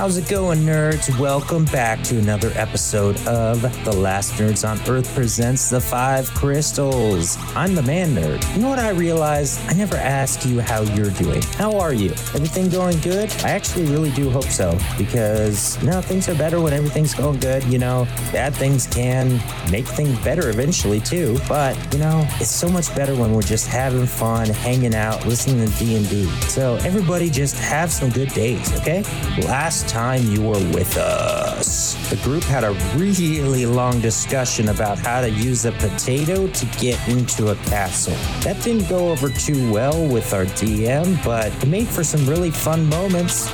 How's 0.00 0.16
it 0.16 0.30
going, 0.30 0.60
nerds? 0.60 1.20
Welcome 1.20 1.66
back 1.66 2.02
to 2.04 2.18
another 2.18 2.50
episode 2.54 3.18
of 3.26 3.60
The 3.84 3.92
Last 3.92 4.32
Nerds 4.36 4.66
on 4.66 4.80
Earth 4.88 5.14
presents 5.14 5.68
The 5.68 5.78
Five 5.78 6.26
Crystals. 6.30 7.36
I'm 7.54 7.74
the 7.74 7.82
man 7.82 8.14
nerd. 8.14 8.42
You 8.56 8.62
know 8.62 8.70
what 8.70 8.78
I 8.78 8.92
realized? 8.92 9.60
I 9.68 9.74
never 9.74 9.96
asked 9.96 10.46
you 10.46 10.58
how 10.58 10.80
you're 10.80 11.10
doing. 11.10 11.42
How 11.58 11.78
are 11.78 11.92
you? 11.92 12.12
Everything 12.32 12.70
going 12.70 12.98
good? 13.00 13.30
I 13.44 13.50
actually 13.50 13.90
really 13.90 14.10
do 14.12 14.30
hope 14.30 14.46
so 14.46 14.78
because, 14.96 15.78
you 15.82 15.90
know, 15.90 16.00
things 16.00 16.30
are 16.30 16.34
better 16.34 16.62
when 16.62 16.72
everything's 16.72 17.12
going 17.12 17.38
good. 17.38 17.62
You 17.64 17.78
know, 17.78 18.06
bad 18.32 18.54
things 18.54 18.86
can 18.86 19.38
make 19.70 19.84
things 19.86 20.18
better 20.20 20.48
eventually 20.48 21.00
too. 21.00 21.38
But, 21.46 21.76
you 21.92 21.98
know, 21.98 22.26
it's 22.36 22.48
so 22.48 22.70
much 22.70 22.88
better 22.96 23.14
when 23.14 23.34
we're 23.34 23.42
just 23.42 23.66
having 23.66 24.06
fun, 24.06 24.48
hanging 24.48 24.94
out, 24.94 25.26
listening 25.26 25.68
to 25.68 25.78
D&D. 25.78 26.24
So 26.48 26.76
everybody 26.76 27.28
just 27.28 27.58
have 27.58 27.92
some 27.92 28.08
good 28.08 28.30
days, 28.30 28.74
okay? 28.80 29.02
Last 29.42 29.90
time 29.90 29.90
you 30.00 30.40
were 30.40 30.64
with 30.72 30.96
us, 30.96 31.94
the 32.08 32.16
group 32.24 32.42
had 32.44 32.64
a 32.64 32.72
really 32.96 33.66
long 33.66 34.00
discussion 34.00 34.70
about 34.70 34.98
how 34.98 35.20
to 35.20 35.28
use 35.28 35.66
a 35.66 35.72
potato 35.72 36.48
to 36.48 36.66
get 36.78 36.96
into 37.06 37.50
a 37.50 37.54
castle. 37.66 38.14
That 38.42 38.62
didn't 38.62 38.88
go 38.88 39.10
over 39.10 39.28
too 39.28 39.70
well 39.70 40.06
with 40.06 40.32
our 40.32 40.46
DM, 40.46 41.22
but 41.22 41.52
it 41.62 41.66
made 41.66 41.86
for 41.86 42.02
some 42.02 42.26
really 42.26 42.50
fun 42.50 42.88
moments. 42.88 43.50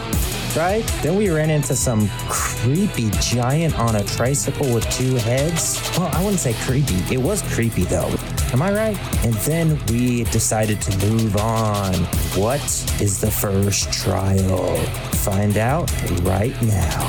Right? 0.56 0.86
Then 1.02 1.16
we 1.16 1.30
ran 1.30 1.50
into 1.50 1.74
some 1.74 2.08
creepy 2.28 3.10
giant 3.20 3.76
on 3.78 3.96
a 3.96 4.04
tricycle 4.04 4.72
with 4.72 4.88
two 4.90 5.16
heads. 5.16 5.80
Well, 5.98 6.10
I 6.14 6.22
wouldn't 6.22 6.40
say 6.40 6.54
creepy. 6.64 7.02
It 7.12 7.18
was 7.18 7.42
creepy 7.54 7.84
though. 7.84 8.14
Am 8.56 8.62
I 8.62 8.72
right? 8.72 9.24
And 9.26 9.34
then 9.34 9.78
we 9.88 10.24
decided 10.24 10.80
to 10.80 11.06
move 11.08 11.36
on. 11.36 11.92
What 12.40 12.62
is 13.02 13.20
the 13.20 13.30
first 13.30 13.92
trial? 13.92 14.76
Find 15.12 15.58
out 15.58 15.92
right 16.22 16.54
now. 16.62 17.02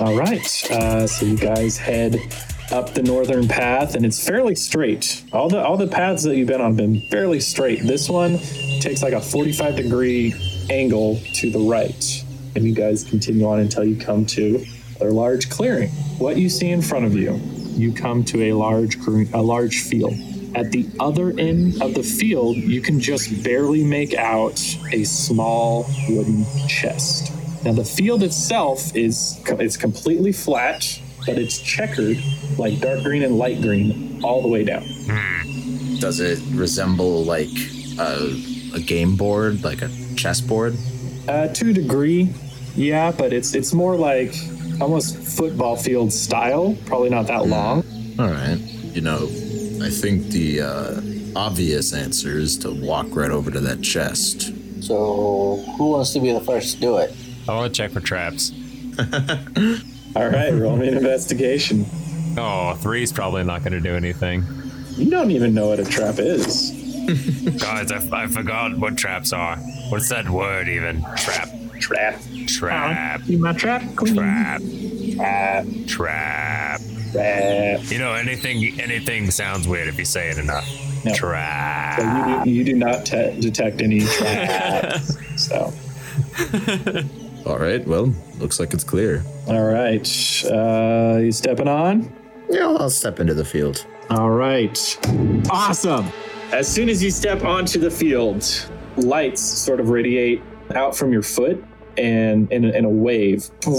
All 0.00 0.14
right. 0.18 0.70
Uh, 0.70 1.06
so 1.06 1.24
you 1.24 1.38
guys 1.38 1.78
head 1.78 2.18
up 2.72 2.92
the 2.92 3.02
northern 3.02 3.48
path, 3.48 3.94
and 3.94 4.04
it's 4.04 4.22
fairly 4.22 4.54
straight. 4.54 5.24
All 5.32 5.48
the 5.48 5.64
all 5.64 5.78
the 5.78 5.86
paths 5.86 6.24
that 6.24 6.36
you've 6.36 6.48
been 6.48 6.60
on 6.60 6.72
have 6.72 6.76
been 6.76 7.00
fairly 7.08 7.40
straight. 7.40 7.80
This 7.84 8.10
one 8.10 8.38
takes 8.84 9.02
like 9.02 9.14
a 9.14 9.20
45 9.20 9.76
degree 9.76 10.34
angle 10.68 11.18
to 11.32 11.50
the 11.50 11.58
right, 11.58 12.24
and 12.54 12.64
you 12.66 12.74
guys 12.74 13.02
continue 13.02 13.46
on 13.46 13.60
until 13.60 13.82
you 13.82 13.96
come 13.96 14.26
to 14.26 14.62
a 15.00 15.06
large 15.06 15.48
clearing. 15.48 15.88
What 16.18 16.36
you 16.36 16.50
see 16.50 16.68
in 16.68 16.82
front 16.82 17.06
of 17.06 17.14
you, 17.14 17.40
you 17.76 17.94
come 17.94 18.24
to 18.24 18.50
a 18.50 18.52
large 18.52 19.00
green, 19.00 19.32
a 19.32 19.40
large 19.40 19.80
field. 19.80 20.12
At 20.54 20.70
the 20.70 20.86
other 21.00 21.30
end 21.38 21.82
of 21.82 21.94
the 21.94 22.02
field, 22.02 22.56
you 22.56 22.82
can 22.82 23.00
just 23.00 23.42
barely 23.42 23.82
make 23.82 24.14
out 24.14 24.60
a 24.92 25.02
small 25.04 25.86
wooden 26.10 26.44
chest. 26.68 27.32
Now 27.64 27.72
the 27.72 27.84
field 27.86 28.22
itself 28.22 28.94
is 28.94 29.42
it's 29.46 29.78
completely 29.78 30.30
flat, 30.30 31.00
but 31.24 31.38
it's 31.38 31.58
checkered 31.58 32.18
like 32.58 32.80
dark 32.80 33.02
green 33.02 33.22
and 33.22 33.38
light 33.38 33.62
green 33.62 34.22
all 34.22 34.42
the 34.42 34.48
way 34.48 34.62
down. 34.62 34.84
Hmm. 34.84 35.96
Does 36.00 36.20
it 36.20 36.38
resemble 36.52 37.24
like 37.24 37.48
a, 37.98 38.53
a 38.74 38.80
game 38.80 39.16
board, 39.16 39.64
like 39.64 39.82
a 39.82 39.90
chessboard? 40.16 40.76
Uh, 41.28 41.48
to 41.48 41.70
a 41.70 41.72
degree, 41.72 42.28
yeah, 42.74 43.10
but 43.10 43.32
it's 43.32 43.54
it's 43.54 43.72
more 43.72 43.96
like 43.96 44.34
almost 44.80 45.16
football 45.16 45.76
field 45.76 46.12
style. 46.12 46.76
Probably 46.86 47.10
not 47.10 47.26
that 47.28 47.46
long. 47.46 47.84
All 48.18 48.28
right. 48.28 48.58
You 48.92 49.00
know, 49.00 49.24
I 49.82 49.90
think 49.90 50.26
the 50.28 50.60
uh, 50.60 51.00
obvious 51.36 51.92
answer 51.92 52.38
is 52.38 52.58
to 52.58 52.70
walk 52.70 53.06
right 53.10 53.30
over 53.30 53.50
to 53.50 53.60
that 53.60 53.82
chest. 53.82 54.52
So, 54.82 55.56
who 55.78 55.90
wants 55.90 56.12
to 56.12 56.20
be 56.20 56.32
the 56.32 56.40
first 56.40 56.74
to 56.74 56.80
do 56.80 56.96
it? 56.98 57.14
I 57.48 57.54
want 57.54 57.74
to 57.74 57.76
check 57.76 57.90
for 57.90 58.00
traps. 58.00 58.52
All 60.16 60.28
right, 60.28 60.50
roll 60.52 60.76
me 60.76 60.88
an 60.88 60.96
investigation. 60.96 61.86
Oh, 62.36 62.74
three's 62.80 63.12
probably 63.12 63.44
not 63.44 63.60
going 63.60 63.72
to 63.72 63.80
do 63.80 63.94
anything. 63.94 64.44
You 64.96 65.10
don't 65.10 65.30
even 65.30 65.54
know 65.54 65.68
what 65.68 65.80
a 65.80 65.84
trap 65.84 66.18
is. 66.18 66.83
Guys, 67.58 67.92
I, 67.92 68.00
I 68.12 68.26
forgot 68.26 68.76
what 68.78 68.96
traps 68.96 69.32
are. 69.32 69.56
What's 69.90 70.08
that 70.08 70.28
word 70.28 70.68
even? 70.68 71.02
Trap. 71.16 71.48
Trap. 71.78 72.20
Trap. 72.46 73.22
See 73.22 73.36
my 73.36 73.52
trap? 73.52 73.82
Queen? 73.96 74.14
Trap. 74.16 74.62
Trap. 75.16 75.66
Trap. 75.86 76.80
Trap. 77.12 77.80
You 77.90 77.98
know, 77.98 78.12
anything 78.14 78.80
anything 78.80 79.30
sounds 79.30 79.68
weird 79.68 79.88
if 79.88 79.98
you 79.98 80.04
say 80.04 80.30
it 80.30 80.38
enough. 80.38 80.66
No. 81.04 81.12
Trap. 81.14 82.00
So 82.00 82.04
you 82.04 82.44
do, 82.44 82.50
you 82.50 82.64
do 82.64 82.74
not 82.76 83.04
te- 83.04 83.38
detect 83.40 83.82
any 83.82 84.00
traps. 84.04 85.16
so, 85.36 85.72
All 87.46 87.58
right. 87.58 87.86
Well, 87.86 88.14
looks 88.38 88.58
like 88.58 88.72
it's 88.72 88.84
clear. 88.84 89.22
all 89.46 89.62
right. 89.64 90.08
Uh, 90.46 91.18
you 91.20 91.30
stepping 91.32 91.68
on? 91.68 92.10
Yeah, 92.48 92.68
I'll 92.78 92.88
step 92.90 93.20
into 93.20 93.34
the 93.34 93.44
field. 93.44 93.84
All 94.10 94.30
right. 94.30 94.98
Awesome. 95.50 96.06
As 96.54 96.72
soon 96.72 96.88
as 96.88 97.02
you 97.02 97.10
step 97.10 97.42
onto 97.42 97.80
the 97.80 97.90
field, 97.90 98.46
lights 98.96 99.42
sort 99.42 99.80
of 99.80 99.88
radiate 99.88 100.40
out 100.76 100.96
from 100.96 101.12
your 101.12 101.20
foot 101.20 101.60
and 101.98 102.50
in 102.52 102.64
a, 102.64 102.68
in 102.68 102.84
a 102.84 102.88
wave 102.88 103.50
go 103.64 103.72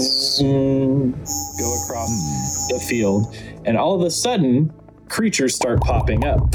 across 1.84 2.68
the 2.68 2.84
field. 2.86 3.34
And 3.64 3.78
all 3.78 3.94
of 3.94 4.02
a 4.02 4.10
sudden, 4.10 4.74
creatures 5.08 5.54
start 5.54 5.80
popping 5.80 6.26
up. 6.26 6.54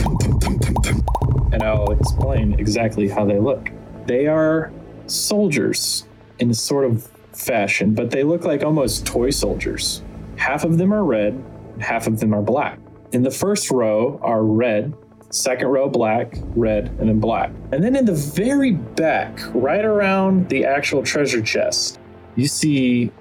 And 1.52 1.64
I'll 1.64 1.90
explain 1.90 2.53
exactly 2.59 3.08
how 3.08 3.26
they 3.26 3.40
look. 3.40 3.72
They 4.06 4.28
are 4.28 4.72
soldiers 5.08 6.06
in 6.38 6.52
a 6.52 6.53
sort 6.53 6.86
of 6.86 7.09
fashion, 7.34 7.96
but 7.96 8.12
they 8.12 8.22
look 8.22 8.44
like 8.44 8.62
almost 8.62 9.08
toy 9.08 9.32
soldiers. 9.32 10.03
Half 10.36 10.66
of 10.66 10.78
them 10.78 10.94
are 10.94 11.03
red, 11.03 11.44
half 11.80 12.06
of 12.06 12.20
them 12.20 12.32
are 12.32 12.44
black. 12.44 12.78
In 13.12 13.24
the 13.24 13.32
first 13.32 13.72
row 13.72 14.20
are 14.22 14.44
red, 14.44 14.94
second 15.31 15.68
row 15.68 15.90
black, 15.90 16.38
red, 16.56 16.88
and 17.00 17.09
then 17.09 17.19
black. 17.19 17.52
And 17.72 17.84
then 17.84 17.96
in 17.96 18.06
the 18.06 18.14
very 18.14 18.74
back, 18.74 19.40
right 19.53 19.84
around 19.84 20.50
the 20.50 20.66
actual 20.66 21.03
treasure 21.03 21.42
chest, 21.42 22.00
you 22.36 22.47
see 22.47 23.12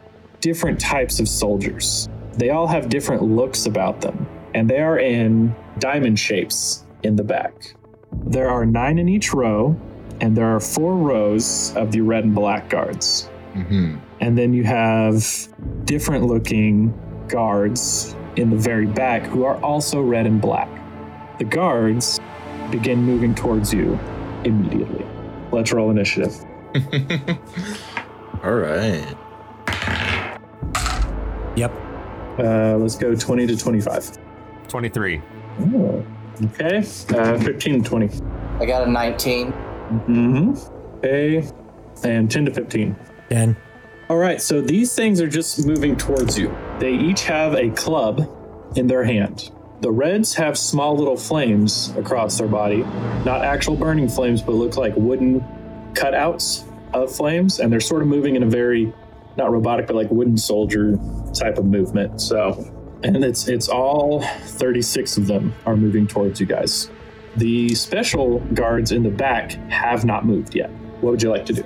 different 0.41 0.81
types 0.81 1.21
of 1.21 1.29
soldiers. 1.29 2.09
They 2.35 2.51
all 2.51 2.67
have 2.67 2.89
different 2.89 3.23
looks 3.23 3.67
about 3.67 4.01
them, 4.01 4.27
and 4.55 4.69
they 4.69 4.81
are 4.81 4.99
in 4.99 5.55
diamond 5.79 6.19
shapes 6.19 6.85
in 7.03 7.17
the 7.17 7.25
back. 7.25 7.75
There 8.25 8.49
are 8.49 8.67
nine 8.67 8.99
in 8.99 9.09
each 9.09 9.33
row, 9.33 9.77
and 10.21 10.37
there 10.37 10.47
are 10.47 10.61
four 10.61 10.97
rows 10.97 11.75
of 11.77 11.93
the 11.93 12.01
red 12.01 12.25
and 12.25 12.35
black 12.35 12.69
guards. 12.69 13.29
Mm-hmm. 13.55 13.97
And 14.21 14.37
then 14.37 14.53
you 14.53 14.65
have 14.65 15.25
different 15.85 16.27
looking 16.27 16.95
guards 17.29 18.15
in 18.37 18.51
the 18.51 18.57
very 18.57 18.87
back 18.87 19.23
who 19.23 19.45
are 19.45 19.57
also 19.63 20.01
red 20.01 20.27
and 20.27 20.41
black. 20.41 20.69
The 21.41 21.47
guards 21.47 22.21
begin 22.71 23.03
moving 23.03 23.35
towards 23.35 23.73
you 23.73 23.99
immediately. 24.45 25.07
Let's 25.51 25.73
roll 25.73 25.91
initiative. 25.91 26.37
All 28.45 28.53
right. 28.53 29.17
Yep. 31.57 31.73
Uh, 32.39 32.77
let's 32.77 32.97
go 32.97 33.15
20 33.15 33.47
to 33.47 33.57
25. 33.57 34.19
23. 34.69 35.23
Oh, 35.61 36.05
okay. 36.45 36.77
Uh, 37.09 37.39
15 37.39 37.85
to 37.85 37.89
20. 37.89 38.11
I 38.61 38.67
got 38.67 38.87
a 38.87 38.91
19. 38.91 39.51
Mm-hmm. 39.51 40.99
Okay. 40.99 41.49
And 42.05 42.31
10 42.31 42.45
to 42.45 42.53
15. 42.53 42.97
10. 43.31 43.57
All 44.11 44.19
right, 44.19 44.43
so 44.43 44.61
these 44.61 44.95
things 44.95 45.23
are 45.23 45.29
just 45.29 45.67
moving 45.67 45.97
towards 45.97 46.39
you. 46.39 46.55
They 46.81 46.93
each 46.93 47.23
have 47.25 47.55
a 47.55 47.71
club 47.71 48.29
in 48.77 48.89
their 48.89 49.05
hand. 49.05 49.51
The 49.81 49.91
reds 49.91 50.35
have 50.35 50.59
small 50.59 50.95
little 50.95 51.17
flames 51.17 51.91
across 51.97 52.37
their 52.37 52.49
body, 52.49 52.83
not 53.25 53.43
actual 53.43 53.77
burning 53.77 54.09
flames, 54.11 54.43
but 54.43 54.53
look 54.53 54.77
like 54.77 54.95
wooden 54.95 55.41
cutouts 55.95 56.65
of 56.93 57.15
flames, 57.15 57.61
and 57.61 57.73
they're 57.73 57.81
sort 57.81 58.03
of 58.03 58.09
moving 58.09 58.37
in 58.37 58.43
a 58.43 58.47
very 58.47 58.93
not 59.37 59.51
robotic, 59.51 59.87
but 59.87 59.97
like 59.97 60.11
wooden 60.11 60.37
soldier 60.37 60.99
type 61.33 61.57
of 61.57 61.65
movement. 61.65 62.21
So, 62.21 62.71
and 63.03 63.25
it's 63.25 63.49
it's 63.49 63.69
all 63.69 64.21
36 64.21 65.17
of 65.17 65.27
them 65.27 65.55
are 65.65 65.77
moving 65.77 66.07
towards 66.07 66.41
you 66.41 66.47
guys. 66.47 66.91
The 67.37 67.75
special 67.75 68.41
guards 68.53 68.93
in 68.93 69.03
the 69.03 69.11
back 69.11 69.53
have 69.71 70.05
not 70.05 70.27
moved 70.27 70.55
yet. 70.55 70.69
What 71.01 71.13
would 71.13 71.23
you 71.23 71.31
like 71.31 71.47
to 71.47 71.53
do? 71.55 71.65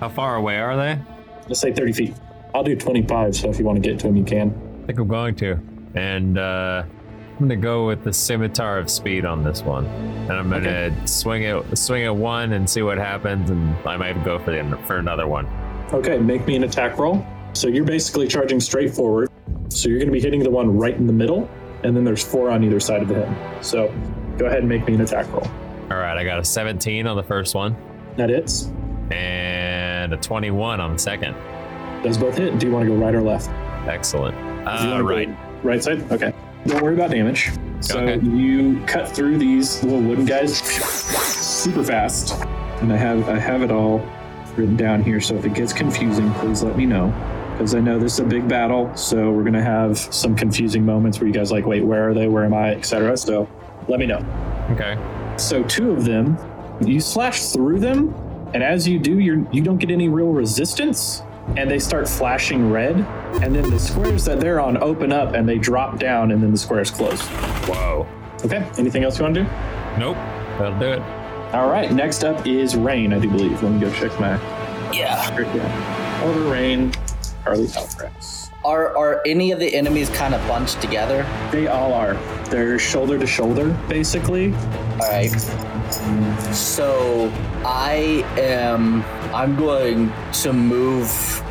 How 0.00 0.08
far 0.08 0.34
away 0.34 0.58
are 0.58 0.76
they? 0.76 0.98
Let's 1.46 1.60
say 1.60 1.72
30 1.72 1.92
feet. 1.92 2.14
I'll 2.54 2.64
do 2.64 2.74
25, 2.74 3.36
so 3.36 3.50
if 3.50 3.58
you 3.58 3.64
want 3.64 3.80
to 3.82 3.88
get 3.88 4.00
to 4.00 4.06
them, 4.08 4.16
you 4.16 4.24
can. 4.24 4.48
I 4.82 4.86
think 4.86 4.98
I'm 4.98 5.08
going 5.08 5.34
to. 5.36 5.60
And 5.94 6.38
uh, 6.38 6.84
I'm 7.34 7.48
gonna 7.48 7.56
go 7.56 7.86
with 7.86 8.04
the 8.04 8.12
scimitar 8.12 8.78
of 8.78 8.88
speed 8.88 9.24
on 9.24 9.42
this 9.42 9.62
one, 9.62 9.86
and 9.86 10.32
I'm 10.32 10.48
gonna 10.50 11.06
swing 11.06 11.42
it, 11.42 11.76
swing 11.76 12.04
it 12.04 12.14
one, 12.14 12.52
and 12.52 12.68
see 12.70 12.82
what 12.82 12.96
happens, 12.96 13.50
and 13.50 13.74
I 13.86 13.96
might 13.96 14.24
go 14.24 14.38
for 14.38 14.52
the 14.52 14.78
for 14.86 14.98
another 14.98 15.26
one. 15.26 15.46
Okay, 15.92 16.16
make 16.18 16.46
me 16.46 16.54
an 16.56 16.64
attack 16.64 16.96
roll. 16.98 17.26
So 17.52 17.68
you're 17.68 17.84
basically 17.84 18.28
charging 18.28 18.60
straight 18.60 18.92
forward. 18.94 19.30
So 19.68 19.88
you're 19.88 19.98
going 19.98 20.08
to 20.08 20.12
be 20.12 20.20
hitting 20.20 20.40
the 20.42 20.50
one 20.50 20.76
right 20.76 20.94
in 20.94 21.06
the 21.06 21.12
middle, 21.12 21.48
and 21.82 21.96
then 21.96 22.04
there's 22.04 22.22
four 22.24 22.50
on 22.50 22.62
either 22.64 22.80
side 22.80 23.02
of 23.02 23.08
him. 23.08 23.34
So 23.62 23.92
go 24.38 24.46
ahead 24.46 24.60
and 24.60 24.68
make 24.68 24.86
me 24.86 24.94
an 24.94 25.00
attack 25.00 25.30
roll. 25.32 25.46
All 25.90 25.96
right, 25.98 26.16
I 26.16 26.24
got 26.24 26.38
a 26.38 26.44
17 26.44 27.06
on 27.06 27.16
the 27.16 27.22
first 27.22 27.54
one 27.54 27.76
That 28.16 28.30
hits. 28.30 28.70
and 29.10 30.12
a 30.12 30.16
21 30.16 30.80
on 30.80 30.92
the 30.94 30.98
second. 30.98 31.34
Does 32.02 32.18
both 32.18 32.36
hit. 32.36 32.58
Do 32.58 32.66
you 32.66 32.72
want 32.72 32.86
to 32.86 32.90
go 32.94 32.96
right 33.00 33.14
or 33.14 33.22
left? 33.22 33.48
Excellent. 33.88 34.36
Uh, 34.66 35.00
right. 35.02 35.28
Right 35.62 35.82
side? 35.82 36.10
Okay. 36.12 36.32
Don't 36.66 36.82
worry 36.82 36.94
about 36.94 37.10
damage. 37.10 37.52
So 37.80 37.98
Okay. 38.00 38.24
you 38.26 38.80
cut 38.86 39.08
through 39.08 39.36
these 39.38 39.82
little 39.84 40.00
wooden 40.00 40.24
guys 40.24 40.58
super 40.58 41.82
fast. 41.84 42.34
And 42.80 42.92
I 42.92 42.96
have 42.96 43.28
I 43.28 43.38
have 43.38 43.62
it 43.62 43.70
all 43.70 44.00
written 44.56 44.76
down 44.76 45.02
here. 45.02 45.20
So 45.20 45.34
if 45.34 45.44
it 45.44 45.54
gets 45.54 45.72
confusing, 45.72 46.30
please 46.34 46.62
let 46.62 46.76
me 46.76 46.86
know. 46.86 47.12
Because 47.52 47.74
I 47.74 47.80
know 47.80 47.98
this 47.98 48.14
is 48.14 48.20
a 48.20 48.24
big 48.24 48.48
battle. 48.48 48.90
So 48.96 49.30
we're 49.30 49.44
gonna 49.44 49.62
have 49.62 49.96
some 49.98 50.34
confusing 50.34 50.84
moments 50.84 51.20
where 51.20 51.26
you 51.26 51.32
guys 51.34 51.52
like, 51.52 51.66
wait, 51.66 51.84
where 51.84 52.08
are 52.08 52.14
they? 52.14 52.28
Where 52.28 52.44
am 52.44 52.54
I? 52.54 52.74
Etc. 52.74 53.16
So 53.16 53.48
let 53.88 54.00
me 54.00 54.06
know. 54.06 54.24
Okay. 54.70 54.96
So 55.36 55.62
two 55.64 55.90
of 55.92 56.04
them, 56.04 56.38
you 56.80 57.00
slash 57.00 57.42
through 57.46 57.80
them, 57.80 58.14
and 58.54 58.62
as 58.62 58.88
you 58.88 58.98
do, 58.98 59.18
you 59.18 59.46
you 59.52 59.62
don't 59.62 59.78
get 59.78 59.90
any 59.90 60.08
real 60.08 60.28
resistance, 60.32 61.22
and 61.56 61.70
they 61.70 61.78
start 61.78 62.08
flashing 62.08 62.70
red, 62.70 62.96
and 63.42 63.54
then 63.54 63.70
the 63.70 63.78
squares 63.78 64.24
that 64.24 64.40
they're 64.40 64.60
on 64.60 64.82
open 64.82 65.12
up 65.12 65.34
and 65.34 65.48
they 65.48 65.58
drop 65.58 65.98
down, 65.98 66.32
and 66.32 66.42
then 66.42 66.50
the 66.50 66.58
squares 66.58 66.90
close. 66.90 67.20
Whoa. 67.66 68.06
Okay. 68.44 68.68
Anything 68.78 69.04
else 69.04 69.18
you 69.18 69.24
want 69.24 69.34
to 69.36 69.44
do? 69.44 69.50
Nope. 69.98 70.16
That'll 70.58 70.78
do 70.78 70.92
it. 70.92 71.02
All 71.54 71.70
right. 71.70 71.90
Next 71.92 72.24
up 72.24 72.46
is 72.46 72.76
Rain, 72.76 73.12
I 73.12 73.18
do 73.18 73.30
believe. 73.30 73.62
Let 73.62 73.72
me 73.72 73.80
go 73.80 73.92
check 73.94 74.18
my. 74.18 74.36
Yeah. 74.92 75.30
Oliver 76.22 76.50
Rain, 76.50 76.92
Carly 77.44 77.66
Aligrax. 77.66 78.50
Are 78.64 78.96
are 78.96 79.20
any 79.26 79.52
of 79.52 79.60
the 79.60 79.74
enemies 79.74 80.08
kind 80.10 80.34
of 80.34 80.46
bunched 80.48 80.80
together? 80.80 81.22
They 81.52 81.66
all 81.66 81.92
are. 81.92 82.14
They're 82.48 82.78
shoulder 82.78 83.18
to 83.18 83.26
shoulder, 83.26 83.76
basically. 83.88 84.54
All 84.54 85.10
right. 85.10 85.30
So 86.54 87.30
I 87.64 88.24
am. 88.38 89.04
I'm 89.34 89.56
going 89.56 90.12
to 90.32 90.52
move 90.52 91.42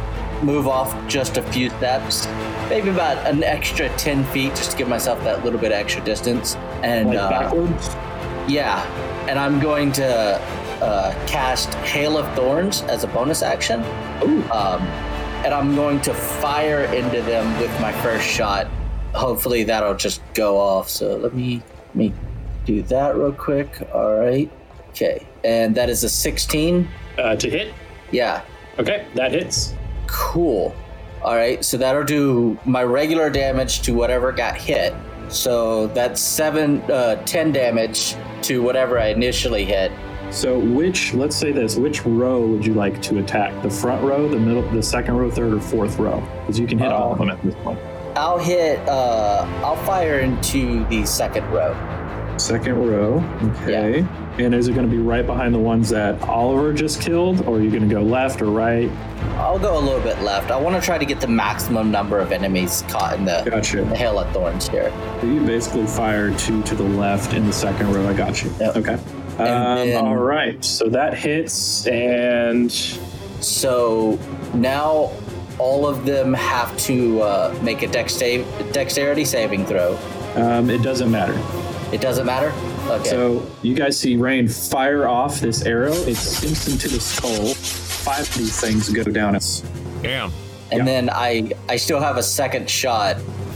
move 0.41 0.67
off 0.67 0.95
just 1.07 1.35
a 1.35 1.41
few 1.41 1.69
steps, 1.69 2.27
maybe 2.69 2.89
about 2.89 3.17
an 3.27 3.43
extra 3.43 3.89
ten 3.97 4.23
feet, 4.25 4.55
just 4.55 4.71
to 4.71 4.77
give 4.77 4.87
myself 4.87 5.21
that 5.25 5.43
little 5.43 5.59
bit 5.59 5.73
extra 5.73 6.01
distance. 6.05 6.55
And 6.81 7.09
Like 7.09 7.17
uh, 7.19 8.45
yeah, 8.47 8.85
and 9.27 9.37
I'm 9.37 9.59
going 9.59 9.91
to 9.93 10.39
uh, 10.81 11.27
cast 11.27 11.73
Hail 11.75 12.17
of 12.17 12.25
Thorns 12.35 12.83
as 12.83 13.03
a 13.03 13.07
bonus 13.07 13.41
action. 13.41 13.81
Ooh. 14.23 14.49
Um, 14.49 14.81
and 15.43 15.53
I'm 15.53 15.75
going 15.75 15.99
to 16.01 16.13
fire 16.13 16.85
into 16.85 17.21
them 17.23 17.59
with 17.59 17.71
my 17.81 17.91
first 18.01 18.25
shot. 18.25 18.67
Hopefully 19.13 19.65
that'll 19.65 19.95
just 19.95 20.21
go 20.33 20.57
off. 20.57 20.89
So 20.89 21.17
let 21.17 21.33
me 21.33 21.61
let 21.87 21.95
me 21.95 22.13
do 22.63 22.81
that 22.83 23.17
real 23.17 23.33
quick. 23.33 23.85
All 23.93 24.17
right. 24.17 24.49
Okay. 24.91 25.27
And 25.43 25.75
that 25.75 25.89
is 25.89 26.05
a 26.05 26.09
16. 26.09 26.87
Uh, 27.17 27.35
to 27.35 27.49
hit. 27.49 27.73
Yeah. 28.11 28.43
Okay, 28.79 29.05
that 29.15 29.31
hits. 29.31 29.73
Cool. 30.07 30.75
All 31.21 31.35
right. 31.35 31.63
So 31.63 31.77
that'll 31.77 32.03
do 32.03 32.57
my 32.65 32.83
regular 32.83 33.29
damage 33.29 33.81
to 33.83 33.93
whatever 33.93 34.31
got 34.31 34.57
hit. 34.57 34.93
So 35.29 35.87
that's 35.87 36.21
seven, 36.21 36.81
uh, 36.91 37.23
10 37.25 37.51
damage 37.51 38.15
to 38.43 38.61
whatever 38.61 38.99
I 38.99 39.07
initially 39.07 39.63
hit. 39.65 39.91
So, 40.31 40.57
which, 40.57 41.13
let's 41.13 41.35
say 41.35 41.51
this, 41.51 41.75
which 41.75 42.03
row 42.05 42.45
would 42.47 42.65
you 42.65 42.73
like 42.73 43.01
to 43.03 43.19
attack? 43.19 43.61
The 43.61 43.69
front 43.69 44.03
row, 44.03 44.27
the 44.27 44.39
middle, 44.39 44.63
the 44.71 44.81
second 44.81 45.15
row, 45.15 45.29
third, 45.29 45.53
or 45.53 45.61
fourth 45.61 45.99
row? 45.99 46.21
Because 46.41 46.59
you 46.59 46.65
can 46.65 46.79
hit 46.79 46.91
all 46.91 47.11
of 47.11 47.19
them 47.19 47.29
at 47.29 47.41
this 47.43 47.53
point. 47.55 47.79
I'll 48.15 48.39
hit, 48.39 48.79
uh, 48.89 49.45
I'll 49.63 49.75
fire 49.85 50.19
into 50.19 50.85
the 50.85 51.05
second 51.05 51.45
row. 51.51 51.75
Second 52.37 52.87
row, 52.87 53.23
okay. 53.61 54.05
And 54.39 54.55
is 54.55 54.67
it 54.67 54.73
going 54.73 54.89
to 54.89 54.91
be 54.91 55.01
right 55.01 55.25
behind 55.25 55.53
the 55.53 55.59
ones 55.59 55.89
that 55.89 56.19
Oliver 56.23 56.73
just 56.73 56.99
killed, 57.01 57.41
or 57.45 57.57
are 57.57 57.61
you 57.61 57.69
going 57.69 57.87
to 57.87 57.93
go 57.93 58.01
left 58.01 58.41
or 58.41 58.45
right? 58.45 58.89
I'll 59.37 59.59
go 59.59 59.77
a 59.77 59.79
little 59.79 60.01
bit 60.01 60.19
left. 60.23 60.49
I 60.49 60.57
want 60.59 60.75
to 60.75 60.81
try 60.81 60.97
to 60.97 61.05
get 61.05 61.21
the 61.21 61.27
maximum 61.27 61.91
number 61.91 62.19
of 62.19 62.31
enemies 62.31 62.83
caught 62.89 63.13
in 63.17 63.25
the, 63.25 63.43
Gotcha. 63.45 63.83
the 63.85 63.95
hail 63.95 64.17
of 64.17 64.31
thorns 64.33 64.67
here. 64.67 64.91
So 65.21 65.27
you 65.27 65.45
basically 65.45 65.85
fire 65.85 66.35
two 66.35 66.63
to 66.63 66.73
the 66.75 66.83
left 66.83 67.33
in 67.33 67.45
the 67.45 67.53
second 67.53 67.93
row. 67.93 68.07
I 68.09 68.13
got 68.13 68.43
you. 68.43 68.51
Yep. 68.59 68.77
Okay. 68.77 68.93
Um, 68.93 68.97
then- 69.37 70.03
all 70.03 70.15
right. 70.15 70.63
So 70.65 70.89
that 70.89 71.13
hits, 71.15 71.85
and 71.87 72.71
So 73.39 74.17
now 74.55 75.11
all 75.59 75.85
of 75.85 76.05
them 76.07 76.33
have 76.33 76.75
to 76.77 77.21
uh, 77.21 77.59
make 77.61 77.83
a 77.83 77.87
dexterity 77.87 79.25
saving 79.25 79.65
throw. 79.67 79.95
um, 80.35 80.71
it 80.71 80.81
doesn't 80.81 81.11
matter. 81.11 81.39
It 81.93 82.01
doesn't 82.01 82.25
matter. 82.25 82.51
Okay. 82.85 83.09
So 83.09 83.45
you 83.61 83.75
guys 83.75 83.97
see 83.97 84.17
Rain 84.17 84.47
fire 84.47 85.07
off 85.07 85.39
this 85.39 85.65
arrow. 85.65 85.93
It 85.93 86.15
sinks 86.15 86.67
into 86.67 86.89
the 86.89 86.99
skull. 86.99 87.53
Five 87.53 88.27
of 88.27 88.35
these 88.35 88.59
things 88.59 88.89
go 88.89 89.03
down. 89.03 89.35
It's 89.35 89.61
Damn. 90.01 90.31
and 90.71 90.79
yeah. 90.79 90.83
then 90.83 91.09
I 91.09 91.51
I 91.69 91.77
still 91.77 91.99
have 92.01 92.17
a 92.17 92.23
second 92.23 92.69
shot, 92.69 93.15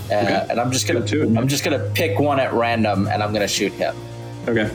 uh, 0.10 0.48
and 0.50 0.60
I'm 0.60 0.72
just 0.72 0.88
gonna 0.88 1.02
Go 1.02 1.08
to 1.08 1.24
it. 1.24 1.38
I'm 1.38 1.48
just 1.48 1.64
gonna 1.66 1.92
pick 1.94 2.20
one 2.20 2.40
at 2.40 2.54
random, 2.54 3.08
and 3.08 3.22
I'm 3.22 3.34
gonna 3.34 3.48
shoot 3.48 3.74
him. 3.74 3.96
okay. 4.48 4.72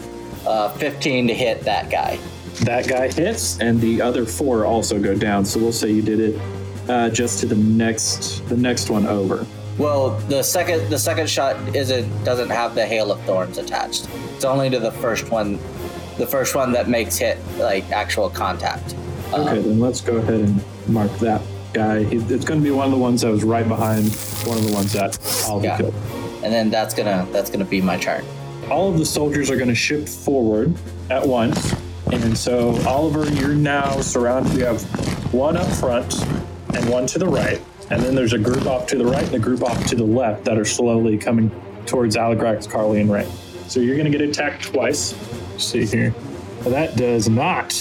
Uh, 0.46 0.68
15 0.70 1.28
to 1.28 1.34
hit 1.34 1.60
that 1.62 1.88
guy. 1.88 2.18
That 2.64 2.88
guy 2.88 3.10
hits, 3.10 3.58
and 3.60 3.80
the 3.80 4.02
other 4.02 4.26
four 4.26 4.66
also 4.66 5.00
go 5.00 5.16
down. 5.16 5.44
So 5.44 5.60
we'll 5.60 5.72
say 5.72 5.90
you 5.90 6.02
did 6.02 6.20
it 6.20 6.40
uh, 6.88 7.08
just 7.08 7.40
to 7.40 7.46
the 7.46 7.54
next 7.56 8.46
the 8.48 8.56
next 8.56 8.90
one 8.90 9.06
over. 9.06 9.46
Well, 9.78 10.10
the 10.28 10.42
second 10.42 10.90
the 10.90 10.98
second 10.98 11.28
shot 11.30 11.56
isn't 11.74 12.24
doesn't 12.24 12.50
have 12.50 12.74
the 12.74 12.86
hail 12.86 13.10
of 13.10 13.20
thorns 13.22 13.58
attached. 13.58 14.08
It's 14.34 14.44
only 14.44 14.68
to 14.70 14.78
the 14.78 14.92
first 14.92 15.30
one, 15.30 15.58
the 16.18 16.26
first 16.26 16.54
one 16.54 16.72
that 16.72 16.88
makes 16.88 17.16
hit 17.16 17.38
like 17.58 17.90
actual 17.90 18.28
contact. 18.28 18.94
Uh, 19.32 19.42
okay, 19.44 19.60
then 19.62 19.80
let's 19.80 20.00
go 20.00 20.16
ahead 20.18 20.40
and 20.40 20.64
mark 20.88 21.10
that 21.18 21.40
guy. 21.72 22.04
He, 22.04 22.16
it's 22.16 22.44
going 22.44 22.60
to 22.60 22.64
be 22.64 22.70
one 22.70 22.84
of 22.86 22.92
the 22.92 22.98
ones 22.98 23.22
that 23.22 23.30
was 23.30 23.44
right 23.44 23.66
behind 23.66 24.08
one 24.44 24.58
of 24.58 24.66
the 24.66 24.72
ones 24.74 24.92
that 24.92 25.18
Oliver 25.48 25.66
Yeah. 25.66 25.76
killed. 25.78 25.94
And 26.44 26.52
then 26.52 26.68
that's 26.70 26.92
gonna 26.92 27.26
that's 27.32 27.48
gonna 27.50 27.64
be 27.64 27.80
my 27.80 27.96
turn. 27.96 28.24
All 28.70 28.90
of 28.92 28.98
the 28.98 29.06
soldiers 29.06 29.50
are 29.50 29.56
going 29.56 29.68
to 29.68 29.74
shift 29.74 30.08
forward 30.08 30.74
at 31.10 31.26
once, 31.26 31.74
and 32.12 32.36
so 32.36 32.76
Oliver, 32.86 33.26
you're 33.32 33.54
now 33.54 34.00
surrounded. 34.00 34.52
You 34.58 34.66
have 34.66 34.82
one 35.32 35.56
up 35.56 35.66
front 35.74 36.20
and 36.74 36.88
one 36.90 37.06
to 37.08 37.18
the 37.18 37.26
right, 37.26 37.60
and 37.92 38.02
then 38.02 38.14
there's 38.14 38.32
a 38.32 38.38
group 38.38 38.66
off 38.66 38.86
to 38.86 38.96
the 38.96 39.04
right 39.04 39.24
and 39.24 39.34
a 39.34 39.38
group 39.38 39.62
off 39.62 39.84
to 39.86 39.94
the 39.94 40.04
left 40.04 40.44
that 40.46 40.56
are 40.56 40.64
slowly 40.64 41.18
coming 41.18 41.50
towards 41.84 42.16
Aligrax, 42.16 42.68
Carly, 42.68 43.02
and 43.02 43.12
Rain. 43.12 43.28
So 43.68 43.80
you're 43.80 43.96
going 43.96 44.10
to 44.10 44.16
get 44.16 44.26
attacked 44.26 44.64
twice. 44.64 45.14
Let's 45.50 45.64
see 45.64 45.84
here. 45.84 46.14
Well, 46.60 46.70
that 46.70 46.96
does 46.96 47.28
not 47.28 47.74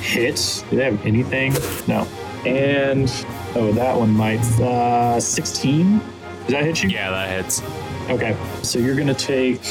hit. 0.00 0.64
Do 0.68 0.76
they 0.76 0.84
have 0.84 1.06
anything? 1.06 1.52
No. 1.86 2.08
And 2.44 3.08
oh, 3.54 3.70
that 3.72 3.96
one 3.96 4.10
might. 4.10 4.40
Uh, 4.60 5.20
16. 5.20 5.98
Does 5.98 6.46
that 6.48 6.64
hit 6.64 6.82
you? 6.82 6.88
Yeah, 6.88 7.10
that 7.12 7.44
hits. 7.44 7.62
Okay, 8.10 8.36
so 8.62 8.80
you're 8.80 8.96
gonna 8.96 9.14
take 9.14 9.62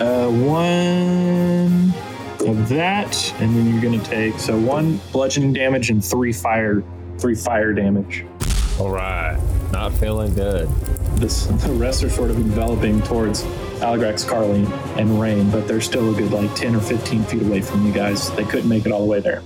uh, 0.00 0.28
one 0.28 1.92
of 2.48 2.68
that, 2.68 3.34
and 3.40 3.56
then 3.56 3.72
you're 3.72 3.82
gonna 3.82 4.02
take 4.02 4.38
so 4.40 4.58
one 4.58 5.00
bludgeoning 5.12 5.52
damage 5.52 5.90
and 5.90 6.04
three 6.04 6.32
fire, 6.32 6.82
three 7.18 7.36
fire 7.36 7.72
damage. 7.72 8.24
All 8.78 8.90
right. 8.90 9.38
Not 9.72 9.92
feeling 9.94 10.34
good. 10.34 10.68
This 11.16 11.46
the 11.46 11.72
rest 11.72 12.02
are 12.02 12.10
sort 12.10 12.30
of 12.30 12.36
enveloping 12.36 13.00
towards 13.02 13.42
Aligrax, 13.80 14.26
Carly, 14.26 14.64
and 15.00 15.20
Rain, 15.20 15.48
but 15.50 15.68
they're 15.68 15.80
still 15.80 16.12
a 16.12 16.16
good 16.18 16.32
like 16.32 16.52
ten 16.56 16.74
or 16.74 16.80
fifteen 16.80 17.22
feet 17.24 17.42
away 17.42 17.60
from 17.60 17.86
you 17.86 17.92
guys. 17.92 18.30
They 18.34 18.44
couldn't 18.44 18.68
make 18.68 18.84
it 18.84 18.92
all 18.92 19.00
the 19.00 19.06
way 19.06 19.20
there. 19.20 19.42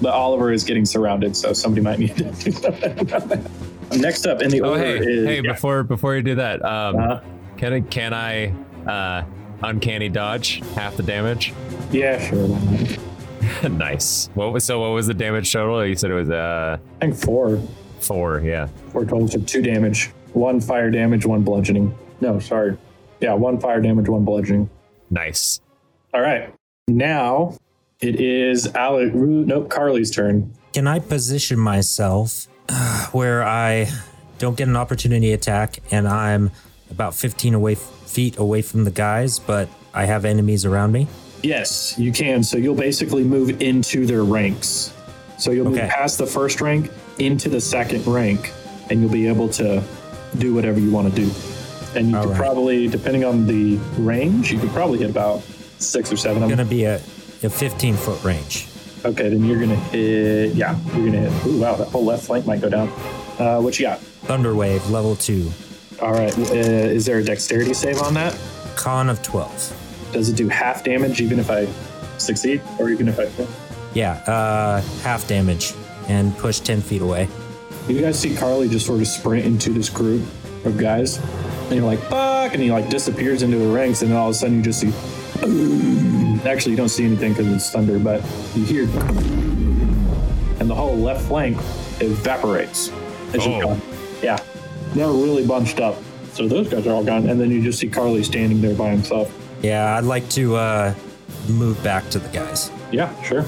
But 0.00 0.14
Oliver 0.14 0.52
is 0.52 0.64
getting 0.64 0.84
surrounded, 0.86 1.36
so 1.36 1.52
somebody 1.52 1.82
might 1.82 1.98
need 1.98 2.16
to 2.16 2.24
do 2.24 2.50
something 2.50 2.98
about 2.98 3.28
that. 3.28 3.50
Next 3.98 4.26
up 4.26 4.40
in 4.40 4.50
the 4.50 4.62
Oh, 4.62 4.70
order 4.70 4.82
hey, 4.82 4.98
is 4.98 5.26
hey! 5.26 5.40
yeah. 5.42 5.52
Before 5.52 5.82
before 5.82 6.16
you 6.16 6.22
do 6.22 6.34
that, 6.36 6.64
um, 6.64 6.96
Uh-huh. 6.96 7.20
can 7.58 7.72
I 7.74 7.80
can 7.82 8.14
I 8.14 8.54
uh, 8.86 9.24
uncanny 9.62 10.08
dodge 10.08 10.62
half 10.74 10.96
the 10.96 11.02
damage? 11.02 11.52
yeah, 11.90 12.18
sure. 12.18 12.48
nice. 13.68 14.30
What 14.34 14.52
was 14.54 14.64
so? 14.64 14.80
What 14.80 14.88
was 14.94 15.06
the 15.08 15.14
damage 15.14 15.52
total? 15.52 15.84
You 15.84 15.94
said 15.94 16.10
it 16.10 16.14
was 16.14 16.30
uh 16.30 16.78
I 17.02 17.04
think 17.06 17.16
four. 17.16 17.60
Four. 18.02 18.40
Yeah. 18.40 18.68
Four 18.90 19.04
total, 19.04 19.28
so 19.28 19.40
two 19.40 19.62
damage. 19.62 20.10
One 20.32 20.60
fire 20.60 20.90
damage, 20.90 21.26
one 21.26 21.42
bludgeoning. 21.42 21.94
No, 22.20 22.38
sorry. 22.38 22.76
Yeah, 23.20 23.34
one 23.34 23.60
fire 23.60 23.80
damage, 23.80 24.08
one 24.08 24.24
bludgeoning. 24.24 24.68
Nice. 25.10 25.60
All 26.14 26.20
right. 26.20 26.52
Now 26.88 27.56
it 28.00 28.20
is 28.20 28.66
Alec. 28.74 29.14
Nope, 29.14 29.68
Carly's 29.70 30.10
turn. 30.10 30.52
Can 30.72 30.86
I 30.86 30.98
position 30.98 31.58
myself 31.58 32.46
uh, 32.68 33.06
where 33.12 33.44
I 33.44 33.88
don't 34.38 34.56
get 34.56 34.68
an 34.68 34.76
opportunity 34.76 35.32
attack 35.32 35.78
and 35.90 36.08
I'm 36.08 36.50
about 36.90 37.14
15 37.14 37.54
away 37.54 37.74
feet 37.76 38.38
away 38.38 38.62
from 38.62 38.84
the 38.84 38.90
guys, 38.90 39.38
but 39.38 39.68
I 39.94 40.04
have 40.06 40.24
enemies 40.24 40.64
around 40.64 40.92
me? 40.92 41.06
Yes, 41.42 41.98
you 41.98 42.12
can. 42.12 42.42
So 42.42 42.56
you'll 42.56 42.74
basically 42.74 43.24
move 43.24 43.60
into 43.62 44.06
their 44.06 44.24
ranks. 44.24 44.92
So 45.38 45.50
you'll 45.50 45.68
Okay. 45.68 45.82
move 45.82 45.90
past 45.90 46.18
the 46.18 46.26
first 46.26 46.60
rank 46.60 46.90
into 47.18 47.48
the 47.48 47.60
second 47.60 48.06
rank, 48.06 48.52
and 48.90 49.00
you'll 49.00 49.10
be 49.10 49.26
able 49.28 49.48
to 49.50 49.82
do 50.38 50.54
whatever 50.54 50.80
you 50.80 50.90
want 50.90 51.12
to 51.12 51.20
do. 51.20 51.30
And 51.94 52.10
you 52.10 52.16
All 52.16 52.22
could 52.24 52.30
right. 52.32 52.38
probably, 52.38 52.88
depending 52.88 53.24
on 53.24 53.46
the 53.46 53.76
range, 53.98 54.50
you 54.52 54.58
could 54.58 54.70
probably 54.70 54.98
hit 54.98 55.10
about 55.10 55.42
six 55.78 56.10
or 56.12 56.16
seven 56.16 56.42
of 56.42 56.48
them. 56.48 56.56
Gonna 56.56 56.68
be 56.68 56.84
a, 56.84 56.96
a 56.96 57.50
15 57.50 57.96
foot 57.96 58.22
range. 58.24 58.68
Okay, 59.04 59.28
then 59.28 59.44
you're 59.44 59.58
gonna 59.58 59.74
hit. 59.76 60.54
Yeah, 60.54 60.78
you're 60.94 61.06
gonna 61.06 61.28
hit. 61.28 61.46
Ooh, 61.46 61.60
wow, 61.60 61.74
that 61.76 61.88
whole 61.88 62.04
left 62.04 62.24
flank 62.24 62.46
might 62.46 62.60
go 62.60 62.68
down. 62.70 62.88
Uh, 63.38 63.60
what 63.60 63.78
you 63.78 63.86
got? 63.86 63.98
Thunder 63.98 64.54
wave 64.54 64.88
level 64.90 65.16
two. 65.16 65.50
All 66.00 66.12
right, 66.12 66.36
uh, 66.38 66.52
is 66.54 67.04
there 67.04 67.18
a 67.18 67.24
dexterity 67.24 67.74
save 67.74 68.00
on 68.00 68.14
that? 68.14 68.36
Con 68.76 69.08
of 69.10 69.22
12. 69.22 70.10
Does 70.12 70.28
it 70.28 70.36
do 70.36 70.48
half 70.48 70.84
damage 70.84 71.20
even 71.20 71.38
if 71.38 71.50
I 71.50 71.66
succeed, 72.18 72.62
or 72.78 72.90
even 72.90 73.08
if 73.08 73.18
I 73.18 73.26
fail? 73.26 73.48
Yeah, 73.94 74.12
uh, 74.26 74.80
half 75.02 75.26
damage 75.28 75.72
and 76.12 76.36
push 76.38 76.60
10 76.60 76.80
feet 76.82 77.00
away. 77.02 77.28
You 77.88 78.00
guys 78.00 78.18
see 78.18 78.34
Carly 78.36 78.68
just 78.68 78.86
sort 78.86 79.00
of 79.00 79.06
sprint 79.08 79.44
into 79.46 79.70
this 79.70 79.88
group 79.88 80.22
of 80.64 80.78
guys, 80.78 81.18
and 81.64 81.72
you're 81.74 81.84
like, 81.84 81.98
fuck, 82.00 82.52
and 82.52 82.62
he 82.62 82.70
like 82.70 82.88
disappears 82.88 83.42
into 83.42 83.56
the 83.58 83.66
ranks, 83.72 84.02
and 84.02 84.10
then 84.10 84.18
all 84.18 84.28
of 84.28 84.34
a 84.34 84.38
sudden 84.38 84.56
you 84.58 84.62
just 84.62 84.80
see. 84.80 84.92
Actually, 86.48 86.72
you 86.72 86.76
don't 86.76 86.88
see 86.88 87.04
anything 87.04 87.32
because 87.32 87.48
it's 87.52 87.70
thunder, 87.70 87.98
but 87.98 88.22
you 88.54 88.64
hear. 88.64 88.82
And 90.60 90.70
the 90.70 90.74
whole 90.74 90.96
left 90.96 91.26
flank 91.26 91.56
evaporates 92.00 92.90
as 93.34 93.44
you 93.46 93.52
Oh. 93.54 93.60
go. 93.60 93.76
Yeah. 94.22 94.38
They're 94.94 95.06
really 95.08 95.44
bunched 95.46 95.80
up. 95.80 95.96
So 96.34 96.46
those 96.46 96.68
guys 96.68 96.86
are 96.86 96.92
all 96.92 97.04
gone, 97.04 97.28
and 97.28 97.40
then 97.40 97.50
you 97.50 97.60
just 97.62 97.78
see 97.80 97.88
Carly 97.88 98.22
standing 98.22 98.60
there 98.60 98.74
by 98.74 98.90
himself. 98.90 99.32
Yeah, 99.62 99.96
I'd 99.96 100.04
like 100.04 100.28
to 100.30 100.56
uh, 100.56 100.94
move 101.48 101.82
back 101.82 102.08
to 102.10 102.18
the 102.18 102.28
guys. 102.28 102.70
Yeah, 102.92 103.10
sure. 103.22 103.42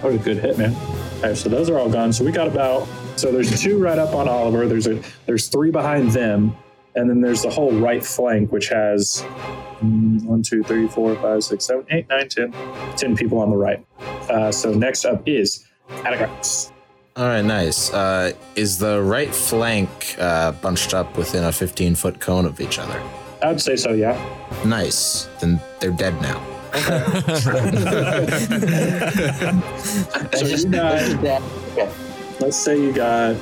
That 0.00 0.04
was 0.04 0.14
a 0.14 0.18
good 0.18 0.38
hit, 0.38 0.56
man. 0.58 0.74
Right, 1.22 1.36
so 1.36 1.48
those 1.48 1.68
are 1.68 1.78
all 1.78 1.90
gone. 1.90 2.12
So 2.12 2.24
we 2.24 2.30
got 2.30 2.46
about 2.46 2.86
so 3.16 3.32
there's 3.32 3.60
two 3.60 3.78
right 3.78 3.98
up 3.98 4.14
on 4.14 4.28
Oliver. 4.28 4.68
There's 4.68 4.86
a 4.86 5.02
there's 5.26 5.48
three 5.48 5.70
behind 5.70 6.12
them, 6.12 6.56
and 6.94 7.10
then 7.10 7.20
there's 7.20 7.42
the 7.42 7.50
whole 7.50 7.72
right 7.72 8.04
flank, 8.04 8.52
which 8.52 8.68
has 8.68 9.24
mm, 9.80 10.22
one, 10.24 10.42
two, 10.42 10.62
three, 10.62 10.86
four, 10.86 11.16
five, 11.16 11.42
six, 11.42 11.64
seven, 11.64 11.84
eight, 11.90 12.08
nine, 12.08 12.28
ten, 12.28 12.54
ten 12.96 13.16
people 13.16 13.38
on 13.38 13.50
the 13.50 13.56
right. 13.56 13.84
Uh, 14.30 14.52
so 14.52 14.72
next 14.72 15.04
up 15.04 15.26
is 15.26 15.66
Aligrax. 15.88 16.70
All 17.16 17.26
right, 17.26 17.44
nice. 17.44 17.92
Uh, 17.92 18.32
is 18.54 18.78
the 18.78 19.02
right 19.02 19.34
flank 19.34 20.14
uh, 20.20 20.52
bunched 20.52 20.94
up 20.94 21.16
within 21.16 21.42
a 21.42 21.50
15 21.50 21.96
foot 21.96 22.20
cone 22.20 22.46
of 22.46 22.60
each 22.60 22.78
other? 22.78 23.02
I 23.42 23.48
would 23.48 23.60
say 23.60 23.74
so, 23.74 23.92
yeah. 23.92 24.16
Nice. 24.64 25.28
Then 25.40 25.60
they're 25.80 25.90
dead 25.90 26.20
now. 26.22 26.40
So 30.34 30.46
you 30.46 30.68
got, 30.68 31.00
That- 31.22 31.42
okay. 31.72 31.90
let's 32.40 32.56
say 32.56 32.80
you 32.80 32.92
got, 32.92 33.36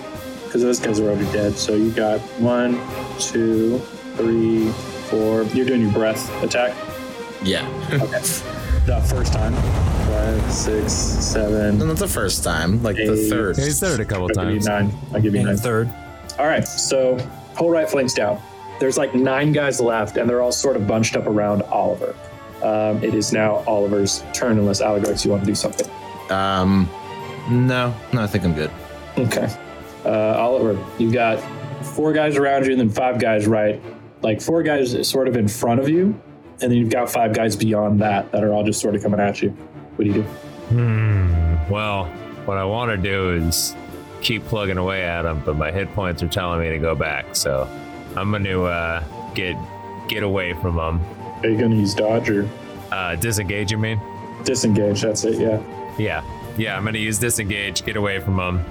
because 0.45 0.63
those 0.63 0.79
guys 0.81 1.01
are 1.01 1.09
already 1.11 1.31
dead. 1.33 1.55
So 1.57 1.75
you 1.75 1.91
got 1.91 2.21
one, 2.41 2.81
two, 3.19 3.79
three, 4.17 4.69
four. 5.11 5.43
You're 5.45 5.67
doing 5.67 5.83
your 5.83 5.93
breath 5.93 6.31
attack. 6.43 6.75
Yeah. 7.43 7.67
Okay. 7.93 8.21
the 8.87 9.05
first 9.11 9.33
time. 9.33 9.53
Five, 10.07 10.53
six, 10.53 10.93
seven. 10.93 11.79
Not 11.79 11.97
the 11.97 12.09
first 12.09 12.43
time, 12.45 12.83
like 12.83 12.97
the 12.97 13.13
Eight. 13.13 13.29
third. 13.29 13.57
He's 13.57 13.81
done 13.81 13.93
it 13.95 14.01
a 14.01 14.05
couple 14.05 14.25
I'll 14.39 14.53
give 14.53 14.63
times. 14.65 14.67
nine. 14.67 14.93
I'll 15.13 15.21
give 15.21 15.35
you 15.35 15.41
And 15.41 15.49
nine. 15.49 15.57
third. 15.57 15.91
All 16.39 16.47
right. 16.47 16.67
So 16.67 17.19
whole 17.57 17.71
right 17.71 17.89
flank's 17.91 18.15
down. 18.15 18.41
There's 18.81 18.97
like 18.99 19.15
nine 19.15 19.53
guys 19.53 19.81
left, 19.81 20.17
and 20.17 20.29
they're 20.31 20.43
all 20.43 20.53
sort 20.53 20.77
of 20.77 20.87
bunched 20.87 21.17
up 21.17 21.27
around 21.27 21.63
Oliver. 21.63 22.15
Um, 22.67 23.03
it 23.05 23.15
is 23.15 23.33
now 23.33 23.63
Oliver's 23.69 24.25
turn, 24.33 24.59
unless 24.59 24.81
Alex, 24.81 25.25
you 25.25 25.31
want 25.31 25.45
to 25.45 25.47
do 25.47 25.55
something. 25.55 25.89
Um, 26.31 26.91
no, 27.49 27.95
no, 28.13 28.23
I 28.23 28.27
think 28.27 28.45
I'm 28.45 28.55
good. 28.55 28.73
Okay. 29.17 29.49
Uh, 30.05 30.35
Oliver, 30.37 30.85
you've 30.99 31.13
got 31.13 31.39
four 31.95 32.13
guys 32.13 32.37
around 32.37 32.67
you, 32.67 32.73
and 32.73 32.81
then 32.81 32.91
five 32.91 33.21
guys 33.21 33.47
right. 33.47 33.81
Like 34.23 34.41
four 34.41 34.65
guys 34.65 35.09
sort 35.09 35.29
of 35.29 35.37
in 35.37 35.47
front 35.47 35.79
of 35.79 35.89
you, 35.89 36.21
and 36.61 36.73
then 36.73 36.73
you've 36.73 36.91
got 36.91 37.09
five 37.09 37.33
guys 37.33 37.55
beyond 37.55 38.01
that 38.01 38.33
that 38.33 38.43
are 38.43 38.53
all 38.53 38.65
just 38.65 38.81
sort 38.81 38.97
of 38.97 39.03
coming 39.03 39.21
at 39.21 39.41
you. 39.43 39.51
What 39.51 40.05
do 40.05 40.11
you 40.11 40.15
do? 40.15 40.23
Hmm. 40.23 41.73
Well, 41.73 42.07
what 42.47 42.59
I 42.59 42.65
want 42.65 42.91
to 42.91 42.97
do 42.97 43.31
is 43.31 43.77
keep 44.23 44.45
plugging 44.47 44.79
away 44.79 45.05
at 45.05 45.23
them, 45.23 45.41
but 45.47 45.57
my 45.57 45.71
hit 45.71 45.89
points 45.93 46.21
are 46.21 46.29
telling 46.29 46.61
me 46.61 46.71
to 46.71 46.79
go 46.79 46.97
back. 46.97 47.37
So 47.37 47.69
I'm 48.17 48.31
going 48.31 48.43
to 48.43 48.65
uh, 48.65 49.05
get 49.35 49.57
get 50.09 50.25
away 50.25 50.55
from 50.55 50.75
them. 50.77 51.01
Are 51.43 51.49
you 51.49 51.57
going 51.59 51.71
to 51.71 51.77
use 51.77 51.95
dodge 51.95 52.29
or 52.31 52.49
Uh, 52.93 53.15
disengage, 53.17 53.71
you 53.71 53.79
mean? 53.79 54.01
disengage? 54.45 55.03
That's 55.03 55.25
it. 55.25 55.39
Yeah. 55.39 55.61
Yeah. 55.99 56.23
Yeah, 56.57 56.77
I'm 56.77 56.83
going 56.85 56.95
to 56.95 57.01
use 57.01 57.19
disengage, 57.19 57.85
get 57.85 57.97
away 57.97 58.19
from 58.21 58.37
them, 58.37 58.65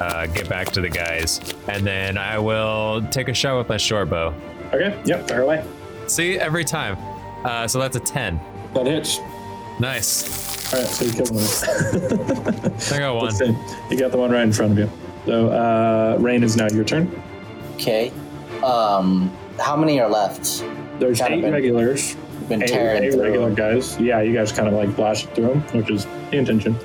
uh, 0.00 0.26
get 0.26 0.48
back 0.48 0.68
to 0.72 0.80
the 0.82 0.88
guys, 0.90 1.40
and 1.68 1.86
then 1.86 2.18
I 2.18 2.38
will 2.38 3.02
take 3.10 3.28
a 3.28 3.34
shot 3.34 3.56
with 3.56 3.68
my 3.68 3.76
short 3.78 4.10
bow. 4.10 4.34
Okay. 4.74 5.00
Yep. 5.06 5.28
Fire 5.28 5.42
away. 5.42 5.64
See, 6.06 6.38
every 6.38 6.64
time. 6.64 6.96
Uh, 7.44 7.66
so 7.66 7.78
that's 7.78 7.96
a 7.96 8.00
10. 8.00 8.38
That 8.74 8.86
hits. 8.86 9.18
Nice. 9.78 10.72
All 10.74 10.80
right. 10.80 10.88
So 10.88 11.04
you 11.06 11.12
kill 11.12 11.26
one. 11.30 12.72
I 12.92 12.98
got 12.98 13.14
one. 13.16 13.24
Listen, 13.26 13.56
you 13.90 13.96
got 13.96 14.10
the 14.10 14.18
one 14.18 14.30
right 14.30 14.42
in 14.42 14.52
front 14.52 14.72
of 14.72 14.78
you. 14.78 14.90
So, 15.26 15.48
uh, 15.48 16.16
Rain 16.20 16.42
is 16.42 16.56
now 16.56 16.68
your 16.68 16.84
turn. 16.84 17.10
Okay. 17.76 18.12
Um, 18.62 19.34
how 19.58 19.76
many 19.76 19.98
are 20.00 20.08
left? 20.10 20.62
There's 21.00 21.20
it, 21.20 21.30
eight 21.30 21.42
Ben. 21.42 21.52
regulars, 21.52 22.14
Been 22.48 22.62
eight, 22.62 22.70
eight 22.72 23.14
regular 23.18 23.50
guys. 23.52 23.98
Yeah, 23.98 24.20
you 24.20 24.32
guys 24.32 24.52
kind 24.52 24.68
of 24.68 24.74
like 24.74 24.94
blasted 24.94 25.34
through 25.34 25.48
them, 25.48 25.60
which 25.72 25.90
is 25.90 26.06
the 26.30 26.36
intention. 26.36 26.76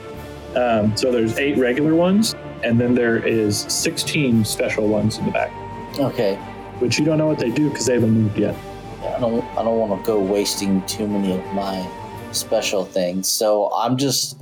Um, 0.55 0.95
so 0.95 1.11
there's 1.11 1.37
eight 1.37 1.57
regular 1.57 1.93
ones, 1.95 2.33
and 2.63 2.79
then 2.79 2.95
there 2.95 3.17
is 3.17 3.59
16 3.67 4.45
special 4.45 4.87
ones 4.87 5.17
in 5.17 5.25
the 5.25 5.31
back, 5.31 5.51
Okay. 5.99 6.35
which 6.79 6.97
you 6.97 7.03
don't 7.05 7.17
know 7.17 7.27
what 7.27 7.39
they 7.39 7.51
do 7.51 7.69
because 7.69 7.85
they 7.85 7.95
haven't 7.95 8.11
moved 8.11 8.37
yet. 8.37 8.55
I 9.03 9.19
don't. 9.19 9.43
I 9.57 9.63
don't 9.63 9.77
want 9.77 10.01
to 10.01 10.07
go 10.07 10.19
wasting 10.19 10.81
too 10.87 11.07
many 11.07 11.33
of 11.35 11.45
my 11.53 11.87
special 12.31 12.83
things. 12.85 13.27
So 13.27 13.71
I'm 13.73 13.97
just. 13.97 14.37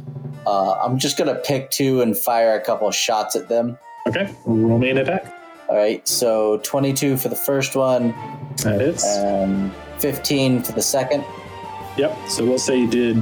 Uh, 0.47 0.73
I'm 0.73 0.97
just 0.99 1.17
gonna 1.17 1.35
pick 1.35 1.69
two 1.71 2.01
and 2.01 2.17
fire 2.17 2.55
a 2.55 2.61
couple 2.61 2.89
shots 2.91 3.35
at 3.35 3.49
them. 3.49 3.77
Okay, 4.07 4.33
roll 4.45 4.77
me 4.77 4.89
an 4.89 4.97
attack. 4.99 5.33
All 5.67 5.75
right. 5.77 6.05
So 6.07 6.59
22 6.63 7.17
for 7.17 7.29
the 7.29 7.35
first 7.35 7.75
one, 7.75 8.13
That 8.63 8.81
hits. 8.81 9.05
and 9.05 9.71
15 9.99 10.63
for 10.63 10.71
the 10.71 10.81
second. 10.81 11.23
Yep. 11.97 12.17
So 12.27 12.45
we'll 12.45 12.57
say 12.57 12.79
you 12.79 12.89
did 12.89 13.17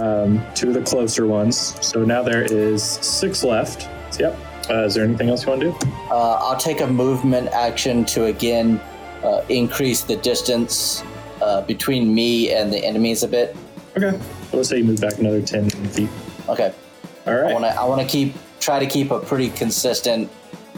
um, 0.00 0.42
two 0.54 0.68
of 0.68 0.74
the 0.74 0.82
closer 0.84 1.26
ones. 1.26 1.76
So 1.84 2.04
now 2.04 2.22
there 2.22 2.42
is 2.42 2.82
six 2.82 3.44
left. 3.44 3.88
So, 4.14 4.20
yep. 4.20 4.38
Uh, 4.70 4.84
is 4.84 4.94
there 4.94 5.04
anything 5.04 5.28
else 5.28 5.44
you 5.44 5.50
want 5.50 5.62
to 5.62 5.72
do? 5.72 5.76
Uh, 6.10 6.38
I'll 6.40 6.56
take 6.56 6.80
a 6.80 6.86
movement 6.86 7.48
action 7.48 8.04
to 8.06 8.26
again 8.26 8.80
uh, 9.24 9.44
increase 9.48 10.04
the 10.04 10.16
distance 10.16 11.02
uh, 11.42 11.62
between 11.62 12.14
me 12.14 12.52
and 12.52 12.72
the 12.72 12.78
enemies 12.78 13.22
a 13.22 13.28
bit. 13.28 13.56
Okay. 13.96 14.18
So 14.50 14.56
let's 14.56 14.68
say 14.68 14.78
you 14.78 14.84
move 14.84 15.00
back 15.00 15.18
another 15.18 15.42
10 15.42 15.70
feet. 15.70 16.08
Okay. 16.48 16.72
All 17.26 17.34
I 17.34 17.52
want 17.52 17.64
to. 17.64 17.80
I 17.80 17.84
want 17.84 18.00
to 18.00 18.06
keep 18.06 18.34
try 18.60 18.78
to 18.78 18.86
keep 18.86 19.10
a 19.10 19.18
pretty 19.18 19.50
consistent 19.50 20.30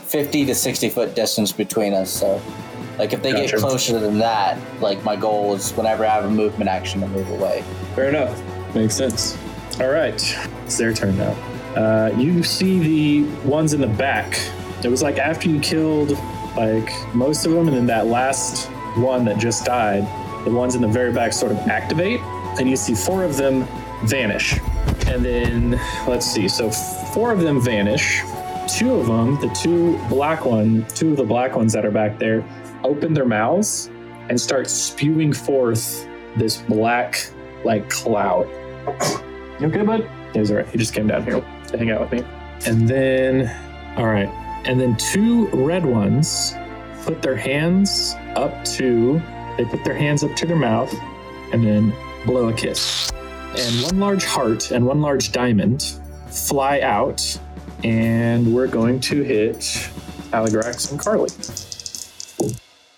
50 0.02 0.46
to 0.46 0.54
60 0.54 0.88
foot 0.88 1.14
distance 1.14 1.52
between 1.52 1.94
us. 1.94 2.10
So, 2.10 2.40
like, 2.98 3.12
if 3.12 3.22
they 3.22 3.32
Gotcha. 3.32 3.52
get 3.52 3.60
closer 3.60 3.98
than 3.98 4.18
that, 4.18 4.58
like 4.80 5.02
my 5.04 5.16
goal 5.16 5.54
is 5.54 5.72
whenever 5.72 6.04
I 6.04 6.14
have 6.14 6.24
a 6.24 6.30
movement 6.30 6.68
action 6.68 7.00
to 7.00 7.08
move 7.08 7.28
away. 7.30 7.64
Fair 7.94 8.08
enough. 8.08 8.40
Makes 8.74 8.96
sense. 8.96 9.38
All 9.80 9.88
right. 9.90 10.14
It's 10.64 10.78
their 10.78 10.92
turn 10.92 11.16
now. 11.16 11.32
Uh, 11.76 12.14
you 12.16 12.42
see 12.42 12.78
the 13.24 13.48
ones 13.48 13.72
in 13.72 13.80
the 13.80 13.86
back. 13.86 14.38
It 14.84 14.88
was 14.88 15.02
like 15.02 15.18
after 15.18 15.48
you 15.48 15.60
killed 15.60 16.18
like 16.56 16.90
most 17.14 17.46
of 17.46 17.52
them, 17.52 17.68
and 17.68 17.76
then 17.76 17.86
that 17.86 18.06
last 18.06 18.66
one 18.96 19.24
that 19.24 19.38
just 19.38 19.64
died, 19.64 20.02
the 20.44 20.50
ones 20.50 20.74
in 20.74 20.82
the 20.82 20.88
very 20.88 21.12
back 21.12 21.32
sort 21.32 21.52
of 21.52 21.58
activate, 21.68 22.20
and 22.58 22.68
you 22.68 22.76
see 22.76 22.94
four 22.94 23.24
of 23.24 23.36
them 23.36 23.66
vanish. 24.04 24.58
And 25.06 25.24
then 25.24 25.80
let's 26.06 26.26
see. 26.26 26.48
So 26.48 26.70
four 26.70 27.32
of 27.32 27.40
them 27.40 27.60
vanish. 27.60 28.22
Two 28.76 28.94
of 28.94 29.06
them, 29.06 29.40
the 29.40 29.48
two 29.60 29.98
black 30.08 30.44
one, 30.44 30.86
two 30.94 31.10
of 31.10 31.16
the 31.16 31.24
black 31.24 31.56
ones 31.56 31.72
that 31.72 31.84
are 31.84 31.90
back 31.90 32.18
there, 32.18 32.42
open 32.84 33.14
their 33.14 33.24
mouths 33.24 33.90
and 34.28 34.40
start 34.40 34.68
spewing 34.68 35.32
forth 35.32 36.06
this 36.36 36.58
black 36.58 37.30
like 37.64 37.88
cloud. 37.90 38.48
You 39.60 39.68
okay, 39.68 39.82
bud? 39.82 40.08
He 40.32 40.40
was 40.40 40.50
all 40.50 40.58
right. 40.58 40.68
He 40.68 40.78
just 40.78 40.94
came 40.94 41.06
down 41.06 41.24
here 41.24 41.40
to 41.68 41.78
hang 41.78 41.90
out 41.90 42.00
with 42.00 42.12
me. 42.12 42.26
And 42.66 42.88
then, 42.88 43.50
all 43.96 44.06
right. 44.06 44.28
And 44.64 44.80
then 44.80 44.96
two 44.96 45.48
red 45.48 45.84
ones 45.84 46.54
put 47.02 47.20
their 47.22 47.36
hands 47.36 48.14
up 48.36 48.64
to, 48.64 49.20
they 49.56 49.64
put 49.64 49.84
their 49.84 49.96
hands 49.96 50.24
up 50.24 50.34
to 50.36 50.46
their 50.46 50.56
mouth 50.56 50.92
and 51.52 51.64
then 51.64 51.92
blow 52.24 52.48
a 52.48 52.52
kiss. 52.52 53.10
And 53.56 53.82
one 53.84 54.00
large 54.00 54.24
heart 54.24 54.70
and 54.70 54.86
one 54.86 55.00
large 55.00 55.32
diamond 55.32 56.00
fly 56.28 56.80
out. 56.80 57.38
And 57.84 58.54
we're 58.54 58.68
going 58.68 59.00
to 59.00 59.22
hit 59.22 59.58
Aligrax 60.30 60.90
and 60.90 61.00
Carly. 61.00 61.28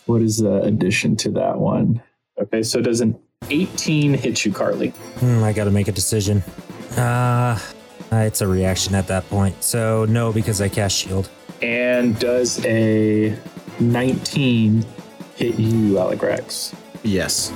What 0.06 0.23
is 0.23 0.38
the 0.38 0.62
addition 0.62 1.16
to 1.16 1.30
that 1.32 1.58
one? 1.58 2.02
Okay, 2.38 2.62
so 2.62 2.80
does 2.80 3.00
an 3.00 3.18
18 3.50 4.14
hit 4.14 4.44
you, 4.44 4.52
Carly? 4.52 4.88
Hmm, 5.18 5.42
I 5.42 5.52
got 5.52 5.64
to 5.64 5.70
make 5.70 5.88
a 5.88 5.92
decision. 5.92 6.42
Uh, 6.96 7.58
uh, 8.12 8.16
it's 8.16 8.40
a 8.40 8.46
reaction 8.46 8.94
at 8.94 9.06
that 9.08 9.28
point. 9.28 9.62
So 9.62 10.04
no, 10.04 10.32
because 10.32 10.61
I 10.61 10.68
cast 10.68 10.96
shield. 10.96 11.30
And 11.62 12.18
does 12.18 12.64
a 12.64 13.37
19 13.80 14.84
hit 15.37 15.58
you, 15.58 15.94
Aligrax? 15.94 16.75
Yes. 17.02 17.52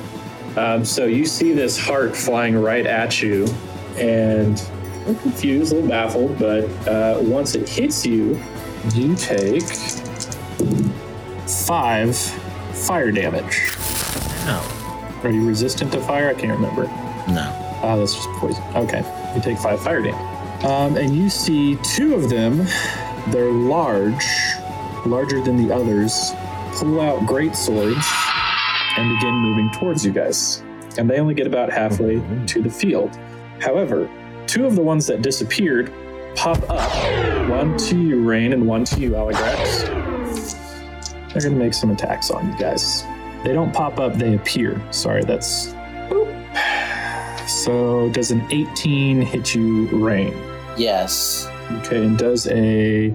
Um, 0.56 0.84
so 0.84 1.04
you 1.04 1.26
see 1.26 1.52
this 1.52 1.78
heart 1.78 2.16
flying 2.16 2.56
right 2.56 2.86
at 2.86 3.22
you, 3.22 3.46
and 3.96 4.58
a 4.58 4.98
little 5.08 5.22
confused, 5.22 5.72
a 5.72 5.76
little 5.76 5.90
baffled, 5.90 6.38
but 6.38 6.64
uh, 6.88 7.18
once 7.20 7.54
it 7.54 7.68
hits 7.68 8.04
you, 8.04 8.40
you 8.94 9.14
take 9.14 9.62
five 11.48 12.16
fire 12.16 13.10
damage. 13.10 13.72
No. 14.46 14.62
Are 15.24 15.30
you 15.30 15.46
resistant 15.46 15.92
to 15.92 16.00
fire? 16.00 16.28
I 16.28 16.34
can't 16.34 16.52
remember. 16.52 16.84
No. 17.28 17.52
Ah, 17.82 17.96
that's 17.96 18.14
just 18.14 18.28
poison. 18.30 18.62
Okay, 18.74 19.02
you 19.34 19.40
take 19.40 19.58
five 19.58 19.82
fire 19.82 20.02
damage. 20.02 20.64
Um, 20.64 20.96
and 20.96 21.14
you 21.14 21.28
see 21.30 21.76
two 21.82 22.14
of 22.14 22.28
them, 22.30 22.66
they're 23.28 23.50
large, 23.50 24.24
larger 25.06 25.40
than 25.40 25.56
the 25.56 25.72
others, 25.74 26.32
pull 26.72 27.00
out 27.00 27.26
great 27.26 27.54
swords 27.54 28.04
and 28.96 29.16
begin 29.18 29.34
moving 29.34 29.70
towards 29.70 30.04
you 30.04 30.12
guys. 30.12 30.62
And 30.98 31.08
they 31.08 31.20
only 31.20 31.34
get 31.34 31.46
about 31.46 31.70
halfway 31.70 32.20
to 32.46 32.62
the 32.62 32.70
field. 32.70 33.16
However, 33.60 34.10
two 34.46 34.66
of 34.66 34.74
the 34.74 34.82
ones 34.82 35.06
that 35.06 35.22
disappeared 35.22 35.92
pop 36.34 36.58
up, 36.68 37.48
one 37.48 37.76
to 37.76 37.98
you, 37.98 38.20
Rain, 38.22 38.52
and 38.52 38.66
one 38.66 38.84
to 38.84 39.00
you, 39.00 39.10
Aligrax. 39.10 39.97
They're 41.38 41.50
going 41.50 41.60
to 41.60 41.64
make 41.66 41.74
some 41.74 41.90
attacks 41.90 42.32
on 42.32 42.50
you 42.50 42.58
guys. 42.58 43.04
They 43.44 43.52
don't 43.52 43.72
pop 43.72 44.00
up, 44.00 44.14
they 44.14 44.34
appear. 44.34 44.82
Sorry, 44.92 45.22
that's. 45.22 45.68
Boop. 46.08 47.48
So, 47.48 48.08
does 48.10 48.32
an 48.32 48.44
18 48.50 49.22
hit 49.22 49.54
you, 49.54 49.86
Rain? 50.04 50.36
Yes. 50.76 51.46
Okay, 51.70 52.04
and 52.04 52.18
does 52.18 52.48
a. 52.48 53.14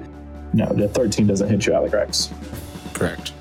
No, 0.54 0.68
the 0.68 0.88
13 0.88 1.28
doesn't 1.28 1.50
hit 1.50 1.66
you, 1.66 1.74
Aligrax. 1.74 2.32
Correct. 2.94 3.34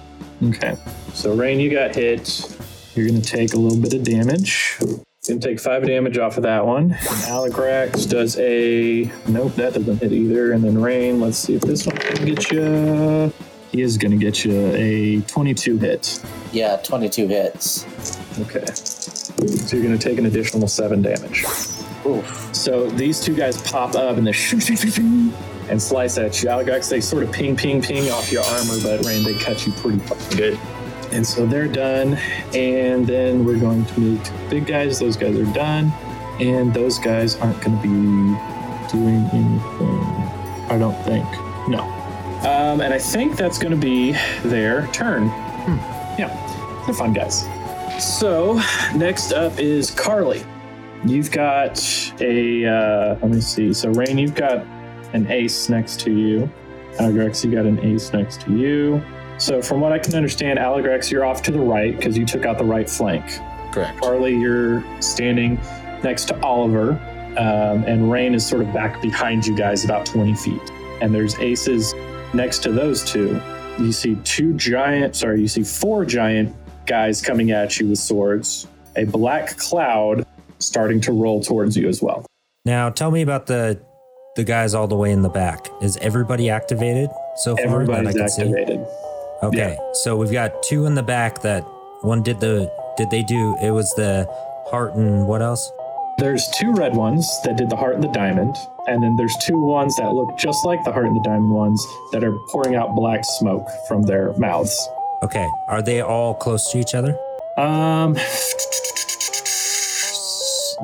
Okay. 0.43 0.77
So, 1.15 1.33
Rain, 1.33 1.61
you 1.61 1.71
got 1.71 1.95
hit. 1.95 2.59
You're 2.97 3.07
going 3.07 3.23
to 3.23 3.31
take 3.31 3.55
a 3.55 3.57
little 3.57 3.81
bit 3.81 3.95
of 3.95 4.03
damage. 4.03 4.79
Going 4.81 5.39
to 5.39 5.39
take 5.39 5.61
five 5.61 5.87
damage 5.87 6.19
off 6.19 6.39
of 6.39 6.43
that 6.43 6.67
one. 6.67 6.91
And 6.91 6.99
Aligrax 6.99 8.11
does 8.11 8.37
a. 8.41 9.09
Nope, 9.29 9.55
that 9.55 9.75
doesn't 9.75 9.99
hit 9.99 10.11
either. 10.11 10.51
And 10.51 10.65
then 10.65 10.83
Rain, 10.83 11.21
let's 11.21 11.39
see 11.39 11.55
if 11.55 11.63
this 11.63 11.87
one 11.87 11.97
can 11.99 12.25
get 12.27 12.51
you. 12.51 13.33
He 13.73 13.81
is 13.81 13.97
going 13.97 14.13
to 14.13 14.19
get 14.19 14.45
you 14.45 14.67
a 14.75 15.23
22 15.23 15.79
hit. 15.79 16.23
Yeah, 16.53 16.77
22 16.77 17.27
hits. 17.27 17.87
Okay. 18.39 18.67
So 18.67 19.77
you're 19.77 19.85
going 19.85 19.99
to 19.99 20.09
take 20.09 20.19
an 20.19 20.27
additional 20.27 20.69
seven 20.69 21.01
damage. 21.01 21.45
Oof. 22.05 22.55
So 22.55 22.89
these 22.91 23.19
two 23.19 23.35
guys 23.35 23.61
pop 23.63 23.95
up 23.95 24.19
and 24.19 24.27
they 24.27 24.33
shoo, 24.33 24.61
shoo, 24.61 24.77
shoo, 24.77 24.91
shoo, 24.91 25.33
and 25.71 25.81
slice 25.83 26.19
at 26.19 26.43
you. 26.43 26.51
Aligrax, 26.51 26.91
they 26.91 27.01
sort 27.01 27.23
of 27.23 27.33
ping, 27.33 27.57
ping, 27.57 27.81
ping 27.81 28.11
off 28.11 28.31
your 28.31 28.45
armor, 28.45 28.75
but 28.83 29.05
Rain, 29.07 29.25
they 29.25 29.35
cut 29.35 29.67
you 29.67 29.73
pretty 29.73 29.99
fucking 30.01 30.37
good. 30.37 30.59
And 31.11 31.27
so 31.27 31.47
they're 31.47 31.69
done. 31.69 32.15
And 32.55 33.07
then 33.07 33.45
we're 33.45 33.59
going 33.59 33.87
to 33.87 34.01
move 34.01 34.23
to 34.23 34.33
big 34.51 34.67
guys. 34.67 34.99
Those 34.99 35.17
guys 35.17 35.37
are 35.39 35.53
done. 35.55 35.93
And 36.41 36.75
those 36.75 36.99
guys 36.99 37.37
aren't 37.37 37.61
going 37.63 37.77
to 37.77 37.83
be 37.83 38.93
doing 38.93 39.25
anything. 39.33 40.01
I 40.71 40.77
don't 40.79 40.97
think. 41.05 41.25
No. 41.69 42.02
Um, 42.45 42.81
and 42.81 42.93
I 42.93 42.99
think 42.99 43.37
that's 43.37 43.59
going 43.59 43.71
to 43.71 43.81
be 43.81 44.13
their 44.43 44.89
turn. 44.89 45.27
Yeah, 46.19 46.83
they're 46.85 46.95
fun 46.95 47.13
guys. 47.13 47.47
So 48.03 48.61
next 48.95 49.33
up 49.33 49.59
is 49.59 49.91
Carly. 49.93 50.43
You've 51.05 51.31
got 51.31 51.81
a, 52.21 52.67
uh, 52.67 53.19
let 53.23 53.31
me 53.31 53.41
see. 53.41 53.73
So, 53.73 53.91
Rain, 53.91 54.19
you've 54.19 54.35
got 54.35 54.67
an 55.13 55.31
ace 55.31 55.69
next 55.69 56.01
to 56.01 56.13
you. 56.13 56.51
Aligrax, 56.95 57.45
you 57.45 57.53
got 57.53 57.65
an 57.65 57.79
ace 57.81 58.13
next 58.13 58.41
to 58.43 58.57
you. 58.57 59.03
So, 59.39 59.63
from 59.63 59.81
what 59.81 59.93
I 59.93 59.99
can 59.99 60.15
understand, 60.15 60.59
Aligrax, 60.59 61.11
you're 61.11 61.25
off 61.25 61.43
to 61.43 61.51
the 61.51 61.59
right 61.59 61.97
because 61.97 62.17
you 62.17 62.25
took 62.25 62.45
out 62.45 62.59
the 62.59 62.65
right 62.65 62.89
flank. 62.89 63.25
Correct. 63.73 64.01
Carly, 64.01 64.37
you're 64.37 64.85
standing 65.01 65.61
next 66.03 66.27
to 66.27 66.41
Oliver, 66.43 66.93
um, 67.37 67.85
and 67.85 68.11
Rain 68.11 68.35
is 68.35 68.47
sort 68.47 68.63
of 68.63 68.73
back 68.73 69.01
behind 69.01 69.47
you 69.47 69.57
guys 69.57 69.85
about 69.85 70.07
20 70.07 70.35
feet. 70.35 70.73
And 71.01 71.15
there's 71.15 71.37
aces 71.41 71.95
next 72.35 72.61
to 72.65 72.73
those 72.73 73.05
two. 73.05 73.41
You 73.79 73.93
see 73.93 74.17
two 74.25 74.55
giant, 74.55 75.17
sorry, 75.17 75.41
you 75.41 75.49
see 75.49 75.63
four 75.63 76.05
giant 76.05 76.55
guys 76.87 77.23
coming 77.23 77.53
at 77.53 77.79
you 77.79 77.89
with 77.89 77.99
swords, 77.99 78.67
a 78.97 79.05
black 79.05 79.57
cloud 79.57 80.27
starting 80.59 81.01
to 81.03 81.13
roll 81.13 81.43
towards 81.43 81.77
you 81.77 81.89
as 81.89 82.03
well. 82.03 82.27
Now, 82.65 82.91
tell 82.91 83.11
me 83.11 83.23
about 83.23 83.47
the 83.47 83.81
the 84.37 84.45
guys 84.45 84.73
all 84.75 84.87
the 84.87 84.97
way 84.97 85.11
in 85.11 85.21
the 85.23 85.29
back. 85.29 85.69
Is 85.83 85.99
everybody 85.99 86.49
activated 86.49 87.11
so 87.37 87.55
far? 87.57 87.83
Everybody's 87.83 88.15
can 88.15 88.29
see? 88.29 88.43
activated. 88.43 88.87
Okay, 89.43 89.77
so 89.93 90.17
we've 90.17 90.33
got 90.33 90.63
two 90.63 90.87
in 90.87 90.95
the 90.95 91.03
back 91.03 91.43
that 91.43 91.63
one 92.03 92.23
did 92.23 92.41
the 92.41 92.73
did 92.97 93.11
they 93.11 93.23
do? 93.25 93.57
It 93.63 93.71
was 93.71 93.93
the 93.95 94.27
heart 94.71 94.95
and 94.95 95.27
what 95.27 95.43
else? 95.43 95.71
There's 96.19 96.49
two 96.51 96.73
red 96.73 96.95
ones 96.95 97.29
that 97.45 97.57
did 97.57 97.69
the 97.69 97.77
heart 97.77 97.95
and 97.95 98.05
the 98.05 98.09
diamond, 98.09 98.55
and 98.87 99.03
then 99.03 99.17
there's 99.17 99.37
two 99.37 99.61
ones 99.61 99.97
that 99.97 100.13
look 100.13 100.37
just 100.37 100.65
like 100.65 100.83
the 100.85 100.93
heart 100.93 101.07
and 101.07 101.17
the 101.17 101.23
diamond 101.23 101.51
ones 101.51 101.85
that 102.13 102.25
are 102.25 102.37
pouring 102.51 102.75
out 102.75 102.95
black 102.95 103.25
smoke 103.25 103.67
from 103.89 104.03
their 104.03 104.33
mouths. 104.39 104.89
Okay, 105.23 105.49
are 105.69 105.83
they 105.83 106.01
all 106.01 106.35
close 106.35 106.71
to 106.73 106.79
each 106.79 106.95
other? 106.95 107.17
Um, 107.57 108.15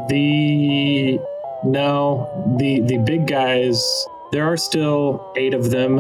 the 0.09 1.19
no, 1.65 2.55
the 2.59 2.81
the 2.81 2.99
big 2.99 3.27
guys. 3.27 3.83
There 4.31 4.45
are 4.45 4.57
still 4.57 5.33
eight 5.37 5.55
of 5.55 5.71
them 5.71 5.97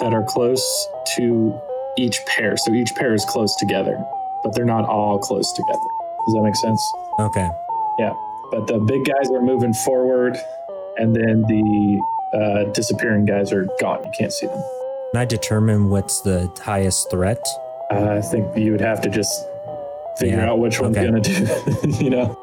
that 0.00 0.12
are 0.12 0.24
close 0.24 0.88
to 1.16 1.58
each 1.96 2.20
pair, 2.26 2.56
so 2.56 2.72
each 2.74 2.94
pair 2.94 3.14
is 3.14 3.24
close 3.24 3.54
together, 3.56 3.96
but 4.42 4.54
they're 4.54 4.64
not 4.64 4.84
all 4.84 5.18
close 5.18 5.52
together. 5.52 5.88
Does 6.26 6.34
that 6.34 6.42
make 6.42 6.56
sense? 6.56 6.92
Okay, 7.20 7.48
Yeah, 7.98 8.12
but 8.50 8.66
the 8.66 8.78
big 8.78 9.04
guys 9.04 9.30
are 9.30 9.40
moving 9.40 9.72
forward, 9.72 10.36
and 10.98 11.14
then 11.14 11.42
the 11.42 12.02
uh, 12.34 12.72
disappearing 12.72 13.24
guys 13.24 13.52
are 13.52 13.66
gone. 13.80 14.04
You 14.04 14.10
can't 14.18 14.32
see 14.32 14.46
them. 14.46 14.62
can 15.12 15.22
I 15.22 15.24
determine 15.24 15.88
what's 15.90 16.20
the 16.20 16.50
highest 16.62 17.10
threat? 17.10 17.42
Uh, 17.90 18.14
I 18.18 18.20
think 18.20 18.56
you 18.56 18.72
would 18.72 18.80
have 18.82 19.00
to 19.02 19.08
just 19.08 19.46
figure 20.18 20.36
Yeah, 20.38 20.50
out 20.50 20.58
which 20.58 20.78
one's 20.80 20.96
okay. 20.96 21.06
gonna 21.06 21.20
do. 21.20 21.46
you 22.04 22.10
know, 22.10 22.36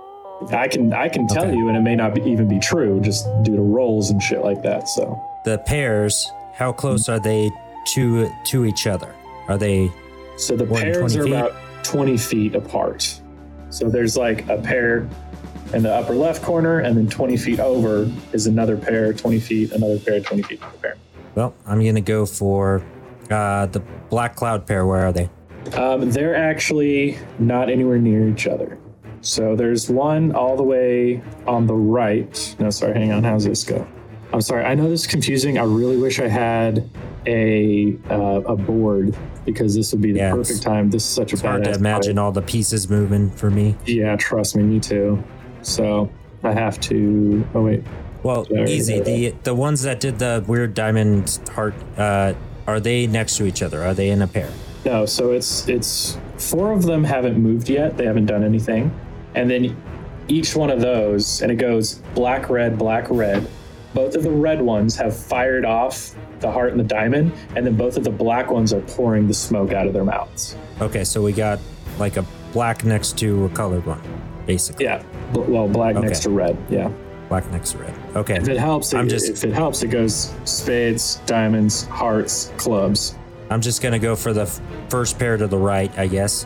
I 0.51 0.67
can 0.67 0.91
I 0.93 1.07
can 1.09 1.27
tell 1.27 1.45
Okay. 1.45 1.55
you, 1.55 1.67
and 1.67 1.77
it 1.77 1.81
may 1.81 1.95
not 1.95 2.15
be, 2.15 2.21
even 2.23 2.47
be 2.47 2.59
true, 2.59 2.99
just 3.01 3.27
due 3.43 3.55
to 3.55 3.61
rolls 3.61 4.09
and 4.09 4.21
shit 4.21 4.41
like 4.43 4.61
that. 4.63 4.87
So 4.87 5.21
The 5.45 5.59
pairs, 5.59 6.31
how 6.53 6.71
close 6.71 7.07
are 7.09 7.19
they 7.19 7.51
to 7.93 8.29
to 8.47 8.65
each 8.65 8.87
other? 8.87 9.13
Are 9.47 9.57
they 9.59 9.91
so 10.37 10.55
the 10.55 10.65
pairs 10.65 11.15
are 11.15 11.23
feet? 11.23 11.31
about 11.33 11.53
twenty 11.83 12.17
feet 12.17 12.55
apart. 12.55 13.21
So 13.69 13.89
there's 13.89 14.17
like 14.17 14.47
a 14.49 14.57
pair 14.57 15.07
in 15.73 15.83
the 15.83 15.93
upper 15.93 16.13
left 16.13 16.43
corner, 16.43 16.79
and 16.79 16.95
then 16.97 17.07
twenty 17.07 17.37
feet 17.37 17.59
over 17.59 18.09
is 18.33 18.47
another 18.47 18.77
pair, 18.77 19.13
twenty 19.13 19.39
feet, 19.39 19.71
another 19.71 19.99
pair, 19.99 20.19
twenty 20.19 20.43
feet, 20.43 20.59
another 20.61 20.77
pair. 20.77 20.95
well? 21.35 21.53
I'm 21.65 21.83
gonna 21.83 22.01
go 22.01 22.25
for 22.25 22.83
uh, 23.29 23.65
the 23.67 23.79
black 24.09 24.35
cloud 24.35 24.65
pair. 24.67 24.85
Where 24.85 25.05
are 25.05 25.11
they? 25.11 25.29
Um, 25.73 26.11
they're 26.11 26.35
actually 26.35 27.17
not 27.39 27.69
anywhere 27.69 27.97
near 27.97 28.27
each 28.29 28.45
other. 28.47 28.77
So 29.21 29.55
there's 29.55 29.89
one 29.89 30.33
all 30.35 30.55
the 30.55 30.63
way 30.63 31.23
on 31.47 31.65
the 31.65 31.73
right. 31.73 32.55
No, 32.59 32.69
sorry, 32.69 32.93
hang 32.93 33.11
on. 33.11 33.23
How's 33.23 33.45
this 33.45 33.63
go? 33.63 33.87
I'm 34.31 34.41
sorry. 34.41 34.63
I 34.63 34.75
know 34.75 34.87
this 34.87 35.01
is 35.01 35.07
confusing. 35.07 35.57
I 35.57 35.63
really 35.63 35.97
wish 35.97 36.19
I 36.19 36.27
had 36.27 36.87
a 37.25 37.97
uh, 38.11 38.41
a 38.45 38.55
board 38.55 39.17
because 39.45 39.73
this 39.75 39.91
would 39.91 40.01
be 40.01 40.11
the 40.11 40.19
Yeah, 40.19 40.31
perfect 40.31 40.61
time. 40.61 40.91
This 40.91 41.03
is 41.03 41.09
such 41.09 41.33
a 41.33 41.37
hard 41.39 41.63
to 41.63 41.71
imagine 41.73 42.19
all 42.19 42.31
the 42.31 42.41
pieces 42.43 42.87
moving 42.89 43.31
for 43.31 43.49
me. 43.49 43.75
Yeah, 43.85 44.15
trust 44.17 44.55
me, 44.55 44.63
me 44.63 44.79
too. 44.79 45.23
So 45.65 46.09
I 46.43 46.53
have 46.53 46.79
to. 46.81 47.45
Oh 47.53 47.63
wait, 47.63 47.83
Well, 48.23 48.45
easy. 48.67 48.99
The 49.01 49.35
the 49.43 49.55
ones 49.55 49.81
that 49.81 49.99
did 49.99 50.19
the 50.19 50.43
weird 50.47 50.73
diamond 50.73 51.39
heart, 51.53 51.73
uh, 51.97 52.33
are 52.67 52.79
they 52.79 53.07
next 53.07 53.37
to 53.37 53.45
each 53.45 53.61
other? 53.61 53.83
Are 53.83 53.93
they 53.93 54.09
in 54.09 54.21
a 54.21 54.27
pair? 54.27 54.51
No, 54.85 55.05
so 55.05 55.31
it's 55.31 55.67
it's 55.67 56.17
four 56.37 56.71
of 56.71 56.83
them 56.83 57.03
haven't 57.03 57.37
moved 57.37 57.69
yet. 57.69 57.97
They 57.97 58.05
haven't 58.05 58.27
done 58.27 58.43
anything, 58.43 58.91
and 59.33 59.49
then 59.49 59.75
each 60.27 60.55
one 60.55 60.69
of 60.69 60.81
those, 60.81 61.41
and 61.41 61.51
it 61.51 61.55
goes 61.55 61.95
black, 62.13 62.49
red, 62.49 62.77
black, 62.77 63.09
red. 63.09 63.47
Both 63.95 64.15
of 64.15 64.23
the 64.23 64.31
red 64.31 64.61
ones 64.61 64.95
have 64.97 65.15
fired 65.15 65.65
off 65.65 66.13
the 66.41 66.51
heart 66.51 66.71
and 66.71 66.79
the 66.79 66.83
diamond, 66.83 67.31
and 67.55 67.65
then 67.65 67.75
both 67.75 67.97
of 67.97 68.03
the 68.03 68.11
black 68.11 68.51
ones 68.51 68.73
are 68.73 68.81
pouring 68.81 69.27
the 69.27 69.33
smoke 69.33 69.71
out 69.71 69.87
of 69.87 69.93
their 69.93 70.03
mouths. 70.03 70.55
Okay, 70.81 71.03
so 71.03 71.21
we 71.23 71.31
got 71.31 71.59
like 71.97 72.17
a 72.17 72.25
black 72.53 72.83
next 72.83 73.17
to 73.19 73.45
a 73.45 73.49
colored 73.49 73.85
one, 73.85 74.01
basically. 74.45 74.85
Yeah, 74.85 75.01
well, 75.41 75.67
black 75.67 75.95
next 75.95 76.21
to 76.23 76.29
red. 76.29 76.57
Yeah. 76.69 76.91
Black 77.29 77.49
next 77.51 77.71
to 77.71 77.79
red. 77.79 77.93
Okay. 78.15 78.35
If 78.35 78.47
it 78.47 78.57
helps, 78.57 78.93
it, 78.93 78.97
I'm 78.97 79.09
just- 79.09 79.29
if 79.29 79.43
it 79.43 79.53
helps, 79.53 79.81
it 79.83 79.87
goes 79.87 80.33
spades, 80.45 81.15
diamonds, 81.25 81.85
hearts, 81.87 82.51
clubs. 82.57 83.15
I'm 83.49 83.61
just 83.61 83.81
gonna 83.81 83.99
go 83.99 84.15
for 84.15 84.33
the 84.33 84.41
f- 84.43 84.59
first 84.89 85.17
pair 85.19 85.37
to 85.37 85.47
the 85.47 85.57
right, 85.57 85.91
I 85.97 86.07
guess. 86.07 86.45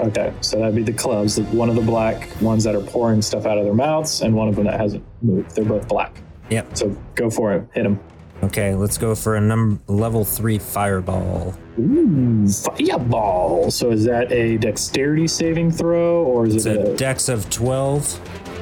Okay, 0.00 0.32
so 0.40 0.58
that'd 0.58 0.74
be 0.76 0.82
the 0.82 0.92
clubs. 0.92 1.40
One 1.40 1.68
of 1.68 1.74
the 1.74 1.82
black 1.82 2.28
ones 2.40 2.62
that 2.64 2.74
are 2.76 2.80
pouring 2.80 3.20
stuff 3.20 3.46
out 3.46 3.58
of 3.58 3.64
their 3.64 3.74
mouths, 3.74 4.22
and 4.22 4.34
one 4.34 4.48
of 4.48 4.54
them 4.56 4.64
that 4.64 4.78
hasn't 4.80 5.04
moved. 5.22 5.54
They're 5.56 5.64
both 5.64 5.88
black. 5.88 6.20
Yep. 6.50 6.76
So 6.76 6.96
go 7.16 7.28
for 7.30 7.52
it. 7.54 7.64
Hit 7.74 7.82
them. 7.82 7.98
Okay, 8.44 8.74
let's 8.74 8.96
go 8.96 9.14
for 9.14 9.34
a 9.34 9.40
number 9.40 9.80
level 9.88 10.24
three 10.24 10.58
fireball. 10.58 11.54
Ooh, 11.78 12.48
fireball. 12.48 13.70
So 13.70 13.90
is 13.90 14.04
that 14.04 14.32
a 14.32 14.56
dexterity 14.58 15.26
saving 15.28 15.70
throw 15.70 16.24
or 16.24 16.46
is 16.46 16.54
It's 16.56 16.66
it 16.66 16.76
a 16.78 16.92
a. 16.92 16.96
dex 16.96 17.28
of 17.28 17.48
12, 17.50 18.20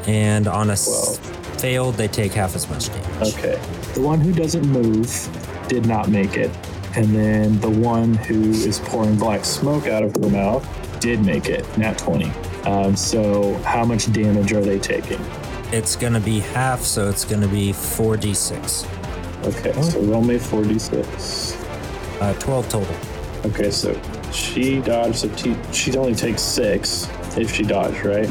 and 0.08 0.46
on 0.46 0.70
a 0.70 0.74
s- 0.74 1.18
failed, 1.58 1.94
they 1.94 2.08
take 2.08 2.32
half 2.32 2.54
as 2.54 2.68
much 2.68 2.88
damage. 2.88 3.34
Okay. 3.34 3.58
The 3.94 4.00
one 4.02 4.20
who 4.20 4.32
doesn't 4.32 4.66
move 4.68 5.08
did 5.68 5.86
not 5.86 6.08
make 6.08 6.36
it. 6.36 6.50
And 6.94 7.14
then 7.14 7.60
the 7.60 7.70
one 7.70 8.14
who 8.14 8.50
is 8.50 8.80
pouring 8.80 9.16
black 9.16 9.44
smoke 9.44 9.86
out 9.86 10.02
of 10.02 10.14
her 10.16 10.30
mouth 10.30 10.66
did 11.00 11.24
make 11.24 11.46
it, 11.46 11.64
nat 11.76 11.98
20. 11.98 12.30
Um, 12.64 12.96
so 12.96 13.54
how 13.58 13.84
much 13.84 14.10
damage 14.12 14.52
are 14.52 14.62
they 14.62 14.78
taking? 14.78 15.20
It's 15.72 15.94
gonna 15.96 16.20
be 16.20 16.40
half, 16.40 16.80
so 16.82 17.08
it's 17.08 17.24
gonna 17.24 17.48
be 17.48 17.72
4d6. 17.72 18.86
Okay, 19.46 19.72
so 19.82 20.00
roll 20.02 20.22
me 20.22 20.36
4d6. 20.38 21.55
Uh, 22.20 22.32
12 22.34 22.68
total. 22.68 22.96
Okay, 23.44 23.70
so 23.70 23.98
she 24.32 24.80
dodged, 24.80 25.16
so 25.16 25.36
she, 25.36 25.56
she 25.72 25.96
only 25.96 26.14
takes 26.14 26.42
six 26.42 27.08
if 27.36 27.54
she 27.54 27.62
dodged, 27.62 28.04
right? 28.04 28.28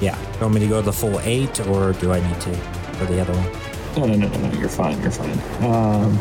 Yeah. 0.00 0.18
You 0.34 0.40
want 0.42 0.54
me 0.54 0.60
to 0.60 0.68
go 0.68 0.80
the 0.82 0.92
full 0.92 1.18
eight, 1.20 1.60
or 1.66 1.92
do 1.94 2.12
I 2.12 2.20
need 2.26 2.40
to 2.42 2.54
for 2.54 3.06
the 3.06 3.20
other 3.20 3.32
one? 3.32 3.52
No, 3.96 4.06
no, 4.06 4.28
no, 4.28 4.28
no, 4.28 4.48
no, 4.48 4.58
you're 4.58 4.68
fine, 4.68 5.00
you're 5.02 5.10
fine. 5.10 5.64
Um, 5.64 6.18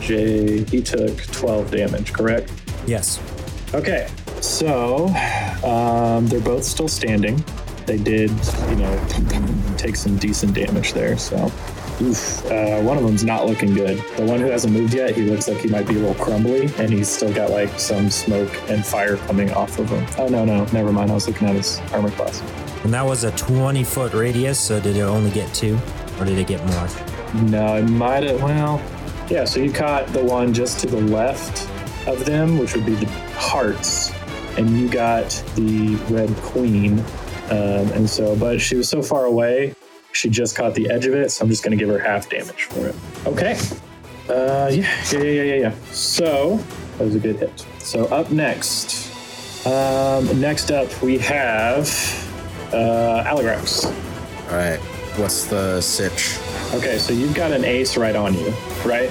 Jay, 0.00 0.64
he 0.64 0.82
took 0.82 1.16
12 1.28 1.70
damage, 1.70 2.12
correct? 2.12 2.52
Yes. 2.86 3.20
Okay, 3.72 4.08
so 4.40 5.06
um, 5.64 6.26
they're 6.26 6.40
both 6.40 6.64
still 6.64 6.88
standing. 6.88 7.42
They 7.86 7.98
did, 7.98 8.30
you 8.68 8.76
know, 8.76 9.06
take 9.76 9.96
some 9.96 10.16
decent 10.16 10.54
damage 10.54 10.92
there. 10.92 11.16
So, 11.16 11.50
oof, 12.02 12.44
uh, 12.46 12.80
one 12.80 12.96
of 12.96 13.04
them's 13.04 13.24
not 13.24 13.46
looking 13.46 13.74
good. 13.74 13.98
The 14.16 14.24
one 14.24 14.40
who 14.40 14.46
hasn't 14.46 14.72
moved 14.72 14.94
yet, 14.94 15.14
he 15.14 15.22
looks 15.22 15.48
like 15.48 15.58
he 15.58 15.68
might 15.68 15.86
be 15.86 15.96
a 15.96 15.98
little 15.98 16.14
crumbly, 16.22 16.70
and 16.78 16.90
he's 16.90 17.08
still 17.08 17.32
got 17.32 17.50
like 17.50 17.78
some 17.78 18.10
smoke 18.10 18.50
and 18.68 18.84
fire 18.84 19.16
coming 19.16 19.50
off 19.52 19.78
of 19.78 19.88
him. 19.88 20.06
Oh 20.18 20.28
no, 20.28 20.44
no, 20.44 20.64
never 20.66 20.92
mind. 20.92 21.10
I 21.10 21.14
was 21.14 21.26
looking 21.26 21.48
at 21.48 21.56
his 21.56 21.80
armor 21.92 22.10
class. 22.10 22.40
And 22.84 22.94
that 22.94 23.04
was 23.04 23.24
a 23.24 23.32
20 23.32 23.84
foot 23.84 24.14
radius, 24.14 24.58
so 24.58 24.80
did 24.80 24.96
it 24.96 25.02
only 25.02 25.30
get 25.30 25.52
two, 25.54 25.78
or 26.18 26.24
did 26.24 26.38
it 26.38 26.46
get 26.46 26.64
more? 26.66 26.88
No, 27.42 27.76
it 27.76 27.88
might 27.88 28.22
have. 28.24 28.42
Well, 28.42 28.82
yeah. 29.28 29.44
So 29.44 29.60
you 29.60 29.72
caught 29.72 30.06
the 30.08 30.24
one 30.24 30.54
just 30.54 30.80
to 30.80 30.86
the 30.86 31.00
left 31.00 31.68
of 32.08 32.24
them, 32.24 32.58
which 32.58 32.74
would 32.74 32.86
be 32.86 32.94
the 32.94 33.06
hearts, 33.34 34.12
and 34.56 34.70
you 34.70 34.88
got 34.88 35.30
the 35.54 35.96
red 36.08 36.34
queen. 36.36 37.00
Um, 37.50 37.90
and 37.92 38.08
so, 38.08 38.36
but 38.36 38.60
she 38.60 38.76
was 38.76 38.88
so 38.88 39.02
far 39.02 39.24
away, 39.24 39.74
she 40.12 40.28
just 40.28 40.56
caught 40.56 40.74
the 40.74 40.90
edge 40.90 41.06
of 41.06 41.14
it. 41.14 41.30
So 41.30 41.44
I'm 41.44 41.50
just 41.50 41.62
going 41.62 41.76
to 41.76 41.82
give 41.82 41.88
her 41.88 41.98
half 41.98 42.28
damage 42.28 42.64
for 42.64 42.88
it. 42.88 42.96
Okay. 43.26 43.58
Uh, 44.28 44.68
yeah, 44.70 45.04
yeah, 45.12 45.18
yeah, 45.18 45.18
yeah, 45.18 45.42
yeah, 45.42 45.54
yeah. 45.54 45.74
So 45.90 46.56
that 46.98 47.04
was 47.04 47.14
a 47.14 47.18
good 47.18 47.36
hit. 47.36 47.66
So 47.78 48.04
up 48.06 48.30
next, 48.30 49.10
um, 49.66 50.40
next 50.40 50.70
up 50.70 51.02
we 51.02 51.18
have 51.18 51.88
uh, 52.72 53.24
Aligrax. 53.24 53.86
All 54.50 54.56
right. 54.56 54.80
What's 55.16 55.46
the 55.46 55.80
sitch? 55.80 56.38
Okay, 56.72 56.96
so 56.98 57.12
you've 57.12 57.34
got 57.34 57.50
an 57.50 57.64
ace 57.64 57.96
right 57.96 58.14
on 58.14 58.32
you, 58.34 58.54
right? 58.84 59.10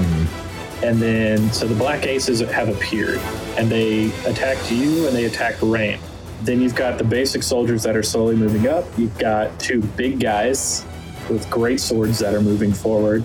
And 0.81 1.01
then, 1.01 1.51
so 1.51 1.67
the 1.67 1.75
black 1.75 2.05
aces 2.05 2.39
have 2.39 2.69
appeared, 2.69 3.19
and 3.57 3.69
they 3.69 4.05
attacked 4.25 4.71
you 4.71 5.07
and 5.07 5.15
they 5.15 5.25
attacked 5.25 5.62
Rain. 5.62 5.99
Then 6.41 6.62
you've 6.62 6.75
got 6.75 6.97
the 6.97 7.04
basic 7.04 7.43
soldiers 7.43 7.84
that 7.84 7.95
are 7.95 8.04
slowly 8.04 8.36
moving 8.36 8.67
up. 8.67 8.86
You've 8.97 9.17
got 9.17 9.60
two 9.60 9.82
big 9.82 10.19
guys 10.19 10.86
with 11.30 11.49
great 11.49 11.80
swords 11.80 12.19
that 12.19 12.34
are 12.34 12.41
moving 12.41 12.73
forward. 12.73 13.23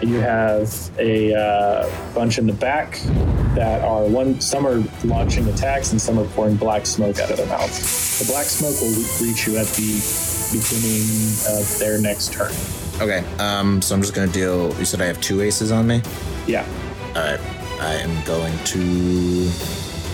And 0.00 0.10
you 0.10 0.18
have 0.18 0.90
a 0.98 1.34
uh, 1.34 2.14
bunch 2.14 2.38
in 2.38 2.46
the 2.46 2.52
back 2.52 3.00
that 3.54 3.82
are 3.84 4.04
one. 4.04 4.40
Some 4.40 4.66
are 4.66 4.82
launching 5.04 5.46
attacks, 5.48 5.92
and 5.92 6.00
some 6.00 6.18
are 6.18 6.24
pouring 6.28 6.56
black 6.56 6.86
smoke 6.86 7.20
out 7.20 7.30
of 7.30 7.36
their 7.36 7.46
mouths. 7.46 8.18
The 8.18 8.32
black 8.32 8.46
smoke 8.46 8.80
will 8.80 8.90
reach 9.24 9.46
you 9.46 9.58
at 9.58 9.66
the 9.68 10.00
beginning 10.52 11.58
of 11.58 11.78
their 11.78 12.00
next 12.00 12.32
turn. 12.32 12.52
Okay. 13.00 13.24
Um. 13.38 13.80
So 13.80 13.94
I'm 13.94 14.00
just 14.00 14.14
gonna 14.14 14.32
deal. 14.32 14.76
You 14.76 14.84
said 14.84 15.00
I 15.00 15.06
have 15.06 15.20
two 15.20 15.40
aces 15.40 15.70
on 15.70 15.86
me. 15.86 16.02
Yeah. 16.48 16.66
All 17.14 17.22
right. 17.22 17.40
I 17.80 17.94
am 17.94 18.24
going 18.24 18.56
to 18.64 19.50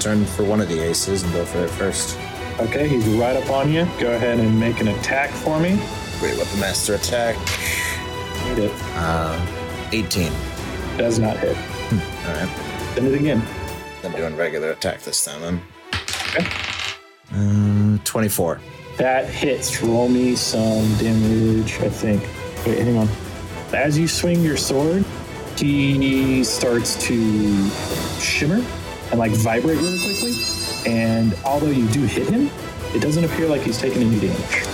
turn 0.00 0.24
for 0.24 0.44
one 0.44 0.60
of 0.60 0.68
the 0.68 0.80
aces 0.80 1.22
and 1.22 1.32
go 1.32 1.44
for 1.44 1.64
it 1.64 1.70
first. 1.70 2.18
Okay, 2.60 2.88
he's 2.88 3.06
right 3.10 3.36
up 3.36 3.48
on 3.50 3.72
you. 3.72 3.84
Go 4.00 4.12
ahead 4.14 4.40
and 4.40 4.58
make 4.58 4.80
an 4.80 4.88
attack 4.88 5.30
for 5.30 5.60
me. 5.60 5.80
Great 6.18 6.36
weapon 6.36 6.58
master 6.58 6.94
attack. 6.94 7.36
Need 8.48 8.64
it. 8.64 8.72
Uh, 8.96 9.88
18. 9.92 10.32
Does 10.96 11.20
not 11.20 11.36
hit. 11.38 11.56
All 11.56 12.34
right. 12.34 12.48
Send 12.94 13.06
it 13.06 13.14
again. 13.14 13.42
I'm 14.02 14.10
doing 14.10 14.34
regular 14.34 14.72
attack 14.72 15.02
this 15.02 15.24
time 15.24 15.40
then. 15.40 15.62
Okay. 16.34 16.46
Uh, 17.32 17.98
24. 18.02 18.60
That 18.96 19.28
hits. 19.28 19.80
Roll 19.80 20.08
me 20.08 20.34
some 20.34 20.92
damage, 20.98 21.74
I 21.74 21.88
think. 21.88 22.22
Wait, 22.66 22.78
hang 22.78 22.96
on. 22.96 23.08
As 23.72 23.96
you 23.96 24.08
swing 24.08 24.42
your 24.42 24.56
sword, 24.56 25.04
he 25.56 26.42
starts 26.42 27.00
to 27.06 27.70
shimmer 28.18 28.64
and 29.10 29.20
like 29.20 29.30
vibrate 29.30 29.78
really 29.78 29.98
quickly. 30.00 30.32
And 30.86 31.34
although 31.44 31.70
you 31.70 31.86
do 31.88 32.02
hit 32.02 32.28
him, 32.28 32.50
it 32.94 33.00
doesn't 33.00 33.24
appear 33.24 33.46
like 33.48 33.62
he's 33.62 33.78
taking 33.78 34.02
any 34.02 34.18
damage. 34.20 34.66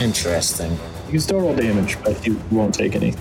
Interesting. 0.00 0.72
You 1.06 1.12
can 1.12 1.20
still 1.20 1.40
roll 1.40 1.54
damage, 1.54 2.02
but 2.02 2.26
you 2.26 2.40
won't 2.50 2.74
take 2.74 2.94
any. 2.94 3.12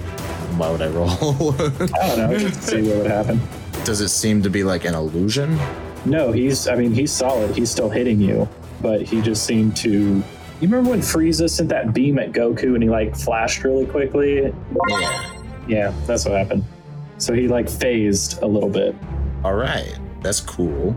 Why 0.58 0.72
would 0.72 0.82
I 0.82 0.88
roll? 0.88 1.10
I 1.10 2.08
don't 2.08 2.18
know. 2.18 2.38
Just 2.38 2.64
see 2.64 2.82
what 2.82 2.98
would 2.98 3.08
happen. 3.08 3.40
Does 3.84 4.02
it 4.02 4.10
seem 4.10 4.42
to 4.44 4.50
be 4.50 4.64
like 4.64 4.86
an 4.86 4.94
illusion? 4.94 5.58
No, 6.06 6.32
he's. 6.32 6.68
I 6.68 6.76
mean, 6.76 6.94
he's 6.94 7.12
solid. 7.12 7.56
He's 7.56 7.70
still 7.70 7.90
hitting 7.90 8.20
you, 8.20 8.48
but 8.82 9.02
he 9.02 9.22
just 9.22 9.46
seemed 9.46 9.76
to. 9.78 9.90
You 9.90 10.68
remember 10.68 10.90
when 10.92 11.00
Frieza 11.00 11.50
sent 11.50 11.70
that 11.70 11.94
beam 11.94 12.20
at 12.20 12.32
Goku 12.32 12.74
and 12.74 12.84
he 12.84 12.90
like 12.90 13.16
flashed 13.16 13.64
really 13.64 13.86
quickly? 13.86 14.54
Yeah. 14.90 15.36
Yeah, 15.68 15.94
that's 16.06 16.26
what 16.26 16.38
happened. 16.38 16.64
So 17.18 17.34
he 17.34 17.48
like 17.48 17.70
phased 17.70 18.42
a 18.42 18.46
little 18.48 18.70
bit. 18.70 18.96
All 19.44 19.54
right. 19.54 19.98
That's 20.22 20.42
cool. 20.42 20.96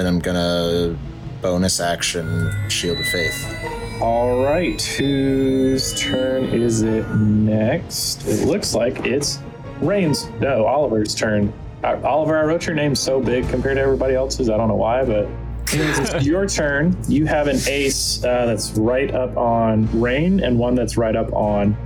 Then 0.00 0.06
I'm 0.06 0.18
gonna 0.18 0.96
bonus 1.42 1.78
action 1.78 2.50
Shield 2.70 2.98
of 2.98 3.04
Faith. 3.04 4.00
All 4.00 4.42
right, 4.42 4.80
whose 4.80 5.92
turn 6.00 6.44
is 6.44 6.80
it 6.80 7.06
next? 7.16 8.26
It 8.26 8.46
looks 8.46 8.74
like 8.74 9.04
it's 9.04 9.40
Rain's. 9.82 10.26
No, 10.40 10.64
Oliver's 10.64 11.14
turn. 11.14 11.52
Uh, 11.84 12.00
Oliver, 12.02 12.38
I 12.38 12.44
wrote 12.44 12.66
your 12.66 12.74
name 12.74 12.94
so 12.94 13.20
big 13.20 13.46
compared 13.50 13.76
to 13.76 13.82
everybody 13.82 14.14
else's. 14.14 14.48
I 14.48 14.56
don't 14.56 14.68
know 14.68 14.74
why, 14.74 15.04
but 15.04 15.28
anyways, 15.70 15.98
it's 15.98 16.24
your 16.24 16.48
turn. 16.48 16.96
You 17.06 17.26
have 17.26 17.46
an 17.46 17.58
ace 17.68 18.24
uh, 18.24 18.46
that's 18.46 18.70
right 18.78 19.14
up 19.14 19.36
on 19.36 19.86
Rain 20.00 20.40
and 20.40 20.58
one 20.58 20.74
that's 20.74 20.96
right 20.96 21.14
up 21.14 21.30
on 21.34 21.76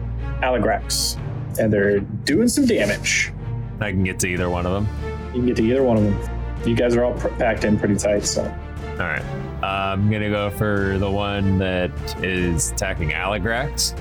Aligrax, 0.41 1.19
and 1.59 1.73
they're 1.73 1.99
doing 1.99 2.47
some 2.47 2.65
damage. 2.65 3.33
I 3.81 3.91
can 3.91 4.05
get 4.05 4.21
to 4.21 4.29
either 4.29 4.49
one 4.49 4.67
of 4.67 4.73
them. 4.73 4.89
You 5.33 5.41
can 5.41 5.47
get 5.47 5.57
to 5.57 5.65
either 5.65 5.83
one 5.83 5.97
of 5.97 6.05
them. 6.05 6.34
You 6.67 6.75
guys 6.75 6.97
are 6.97 7.05
all 7.05 7.15
packed 7.39 7.65
in 7.65 7.79
pretty 7.79 7.97
tight, 7.97 8.25
so 8.25 8.43
All 8.43 8.97
right. 8.99 9.23
I'm 9.63 10.11
gonna 10.11 10.31
go 10.31 10.51
for 10.51 10.99
the 10.99 11.11
one 11.11 11.59
that 11.59 11.91
is 12.23 12.71
attacking 12.73 13.11
Aligrax, 13.11 13.95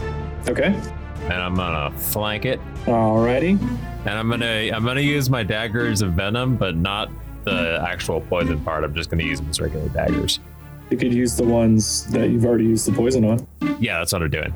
okay. 0.49 0.67
and 1.23 1.33
I'm 1.33 1.55
gonna 1.55 1.91
flank 1.97 2.45
it. 2.45 2.59
Alrighty. 2.85 3.59
And 4.05 4.09
I'm 4.09 4.29
gonna 4.29 4.69
I'm 4.73 4.83
gonna 4.83 4.99
use 5.01 5.29
my 5.29 5.43
daggers 5.43 6.01
of 6.01 6.13
venom, 6.13 6.57
but 6.57 6.75
not 6.75 7.09
the 7.45 7.85
actual 7.87 8.21
poison 8.21 8.59
part. 8.61 8.83
I'm 8.83 8.93
just 8.93 9.09
gonna 9.09 9.23
use 9.23 9.39
them 9.39 9.49
as 9.49 9.59
regular 9.61 9.87
daggers. 9.89 10.39
You 10.89 10.97
could 10.97 11.13
use 11.13 11.35
the 11.37 11.45
ones 11.45 12.05
that 12.11 12.29
you've 12.29 12.45
already 12.45 12.65
used 12.65 12.85
the 12.87 12.91
poison 12.91 13.23
on. 13.25 13.47
Yeah, 13.79 13.99
that's 13.99 14.11
what 14.13 14.21
I'm 14.21 14.29
doing. 14.29 14.53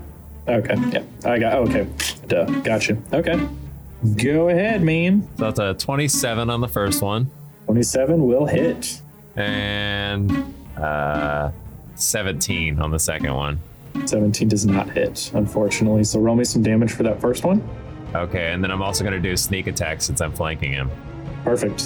Okay. 0.47 0.75
Yeah. 0.91 1.03
I 1.25 1.39
got. 1.39 1.53
Okay. 1.69 1.87
Duh. 2.27 2.45
Gotcha. 2.61 2.97
Okay. 3.13 3.47
Go 4.21 4.49
ahead, 4.49 4.83
man. 4.83 5.27
So 5.37 5.45
that's 5.51 5.59
a 5.59 5.73
27 5.73 6.49
on 6.49 6.61
the 6.61 6.67
first 6.67 7.01
one, 7.01 7.29
Twenty-seven 7.67 8.25
will 8.25 8.45
hit. 8.45 9.01
and 9.35 10.31
uh, 10.77 11.51
17 11.95 12.79
on 12.79 12.91
the 12.91 12.97
second 12.99 13.33
one. 13.35 13.59
Seventeen 14.05 14.47
does 14.47 14.65
not 14.65 14.89
hit, 14.91 15.31
unfortunately. 15.33 16.03
So 16.05 16.19
roll 16.19 16.35
me 16.35 16.43
some 16.45 16.63
damage 16.63 16.93
for 16.93 17.03
that 17.03 17.19
first 17.19 17.43
one. 17.43 17.61
Okay, 18.15 18.53
and 18.53 18.63
then 18.63 18.71
I'm 18.71 18.81
also 18.81 19.03
gonna 19.03 19.19
do 19.19 19.33
a 19.33 19.37
sneak 19.37 19.67
attack 19.67 20.01
since 20.01 20.21
I'm 20.21 20.31
flanking 20.31 20.71
him. 20.71 20.89
Perfect. 21.43 21.81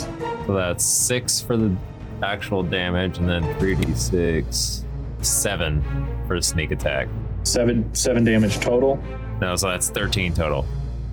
So 0.45 0.53
that's 0.53 0.85
six 0.85 1.41
for 1.41 1.57
the 1.57 1.75
actual 2.21 2.61
damage, 2.63 3.17
and 3.17 3.27
then 3.27 3.43
3d6, 3.55 4.83
seven 5.21 5.81
for 6.27 6.35
the 6.37 6.43
sneak 6.43 6.69
attack. 6.71 7.07
Seven. 7.43 7.93
Seven 7.95 8.23
damage 8.23 8.59
total. 8.59 9.01
No, 9.41 9.55
so 9.55 9.69
that's 9.69 9.89
13 9.89 10.33
total. 10.35 10.65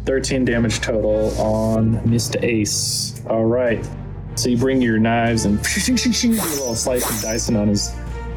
13 0.04 0.44
damage 0.44 0.80
total 0.80 1.30
on 1.40 1.94
Mr. 2.00 2.42
Ace. 2.42 3.22
All 3.30 3.44
right. 3.46 3.82
So 4.38 4.48
you 4.48 4.56
bring 4.56 4.80
your 4.80 5.00
knives 5.00 5.46
and 5.46 5.60
do 5.84 5.92
a 5.92 6.30
little 6.30 6.76
slice 6.76 7.10
of 7.10 7.20
Dyson 7.20 7.56
on 7.56 7.66
his 7.66 7.92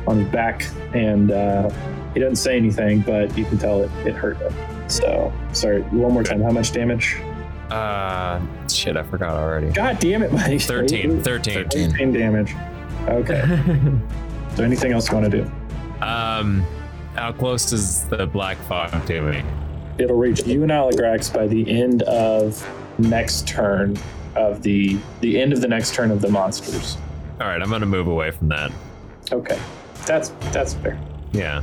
on 0.07 0.21
his 0.21 0.27
back, 0.29 0.65
and 0.95 1.29
uh, 1.29 1.69
he 2.15 2.19
doesn't 2.19 2.37
say 2.37 2.57
anything, 2.57 3.01
but 3.01 3.37
you 3.37 3.45
can 3.45 3.59
tell 3.59 3.83
it, 3.83 3.91
it 4.03 4.15
hurt 4.15 4.37
him. 4.37 4.51
So 4.89 5.31
sorry, 5.53 5.83
one 5.83 6.11
more 6.11 6.23
time. 6.23 6.41
How 6.41 6.49
much 6.49 6.71
damage? 6.71 7.17
Uh, 7.69 8.41
shit, 8.67 8.97
I 8.97 9.03
forgot 9.03 9.35
already. 9.37 9.69
God 9.69 9.99
damn 9.99 10.23
it, 10.23 10.33
Mike. 10.33 10.61
13, 10.61 11.21
13. 11.21 11.69
13 11.69 12.11
damage. 12.11 12.55
Okay. 13.07 13.43
so 14.55 14.63
anything 14.63 14.93
else 14.93 15.07
you 15.07 15.17
want 15.17 15.31
to 15.31 15.43
do? 15.43 15.51
Um, 16.03 16.65
how 17.13 17.31
close 17.31 17.71
is 17.71 18.05
the 18.05 18.25
black 18.25 18.57
fog 18.63 19.05
to 19.05 19.21
me? 19.21 19.43
It'll 19.99 20.17
reach 20.17 20.47
you 20.47 20.63
and 20.63 20.71
Aligrax 20.71 21.31
by 21.31 21.45
the 21.45 21.69
end 21.69 22.01
of 22.03 22.67
next 22.97 23.47
turn 23.47 23.95
of 24.35 24.61
the 24.63 24.97
the 25.21 25.39
end 25.41 25.53
of 25.53 25.61
the 25.61 25.67
next 25.67 25.93
turn 25.93 26.11
of 26.11 26.21
the 26.21 26.29
monsters. 26.29 26.97
All 27.39 27.47
right, 27.47 27.61
I'm 27.61 27.69
gonna 27.69 27.85
move 27.85 28.07
away 28.07 28.31
from 28.31 28.47
that. 28.49 28.71
Okay. 29.31 29.59
That's 30.05 30.29
that's 30.51 30.73
fair. 30.75 30.99
Yeah. 31.31 31.61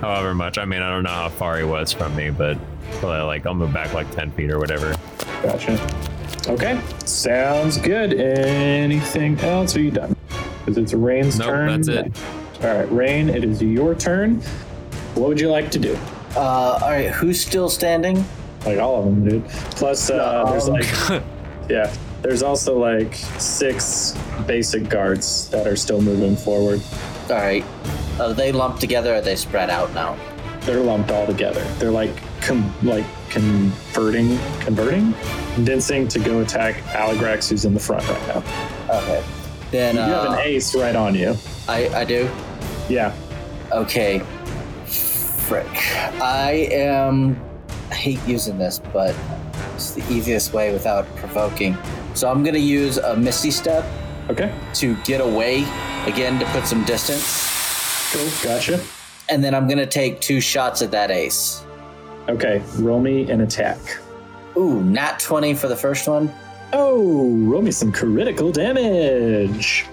However 0.00 0.34
much. 0.34 0.56
I 0.58 0.64
mean, 0.64 0.80
I 0.82 0.88
don't 0.90 1.02
know 1.02 1.10
how 1.10 1.28
far 1.28 1.58
he 1.58 1.64
was 1.64 1.92
from 1.92 2.14
me, 2.16 2.30
but 2.30 2.56
probably 3.00 3.20
like 3.22 3.44
I'll 3.46 3.54
move 3.54 3.72
back 3.72 3.92
like 3.92 4.10
10 4.14 4.32
feet 4.32 4.50
or 4.50 4.58
whatever. 4.58 4.96
Gotcha. 5.42 5.78
Okay. 6.48 6.80
Sounds 7.04 7.76
good. 7.76 8.14
Anything 8.14 9.38
else? 9.40 9.76
Are 9.76 9.80
you 9.82 9.90
done? 9.90 10.16
Because 10.60 10.78
it's 10.78 10.94
Rain's 10.94 11.38
Nope, 11.38 11.48
turn. 11.48 11.66
that's 11.82 11.88
it. 11.88 12.18
All 12.62 12.74
right, 12.74 12.90
Rain, 12.92 13.28
it 13.28 13.44
is 13.44 13.62
your 13.62 13.94
turn. 13.94 14.36
What 15.14 15.28
would 15.28 15.40
you 15.40 15.50
like 15.50 15.70
to 15.72 15.78
do? 15.78 15.98
Uh, 16.36 16.40
all 16.82 16.90
right, 16.90 17.10
who's 17.10 17.40
still 17.40 17.68
standing? 17.68 18.24
Like 18.64 18.78
all 18.78 18.98
of 19.00 19.04
them, 19.06 19.28
dude. 19.28 19.48
Plus, 19.48 20.10
uh, 20.10 20.44
there's 20.50 20.68
like, 20.68 20.84
yeah, 21.70 21.94
there's 22.22 22.42
also 22.42 22.76
like 22.78 23.14
six 23.38 24.16
basic 24.46 24.88
guards 24.88 25.48
that 25.50 25.66
are 25.66 25.76
still 25.76 26.00
moving 26.02 26.36
forward. 26.36 26.82
All 27.30 27.36
right, 27.36 27.64
are 28.18 28.34
they 28.34 28.52
lumped 28.52 28.80
together? 28.80 29.12
Or 29.12 29.16
are 29.16 29.20
they 29.20 29.36
spread 29.36 29.70
out 29.70 29.94
now? 29.94 30.18
They're 30.62 30.80
lumped 30.80 31.10
all 31.10 31.26
together. 31.26 31.62
They're 31.78 31.90
like, 31.90 32.10
com- 32.42 32.74
like 32.82 33.06
converting, 33.30 34.38
converting, 34.60 35.14
condensing 35.54 36.06
to 36.08 36.18
go 36.18 36.40
attack 36.42 36.74
Aligrax, 36.92 37.48
who's 37.48 37.64
in 37.64 37.72
the 37.72 37.80
front 37.80 38.06
right 38.08 38.26
now. 38.28 38.42
Okay, 38.90 39.24
then 39.70 39.94
You 39.94 40.00
have 40.02 40.26
uh, 40.26 40.32
an 40.32 40.38
ace 40.40 40.74
right 40.74 40.96
on 40.96 41.14
you. 41.14 41.36
I 41.68 41.88
I 41.90 42.04
do. 42.04 42.28
Yeah. 42.88 43.14
Okay. 43.72 44.18
Frick. 44.84 45.66
I 46.20 46.68
am. 46.72 47.40
I 47.90 47.94
hate 47.94 48.20
using 48.26 48.58
this, 48.58 48.80
but 48.92 49.14
it's 49.80 49.92
the 49.92 50.12
easiest 50.12 50.52
way 50.52 50.72
without 50.72 51.06
provoking. 51.16 51.76
So 52.14 52.30
I'm 52.30 52.42
gonna 52.42 52.58
use 52.58 52.98
a 52.98 53.16
Misty 53.16 53.50
Step 53.50 53.84
Okay. 54.28 54.52
to 54.74 54.94
get 55.04 55.20
away 55.20 55.64
again 56.06 56.38
to 56.38 56.46
put 56.46 56.66
some 56.66 56.84
distance, 56.84 58.12
Cool. 58.12 58.28
Gotcha. 58.42 58.80
and 59.28 59.42
then 59.42 59.54
I'm 59.54 59.66
gonna 59.68 59.86
take 59.86 60.20
two 60.20 60.40
shots 60.40 60.82
at 60.82 60.90
that 60.90 61.10
ace. 61.10 61.62
Okay. 62.28 62.62
Roll 62.78 63.00
me 63.00 63.30
an 63.30 63.40
attack. 63.40 63.78
Ooh, 64.56 64.82
nat 64.82 65.18
20 65.20 65.54
for 65.54 65.68
the 65.68 65.76
first 65.76 66.06
one. 66.06 66.30
Oh, 66.72 67.30
roll 67.38 67.62
me 67.62 67.70
some 67.70 67.90
critical 67.90 68.52
damage. 68.52 69.86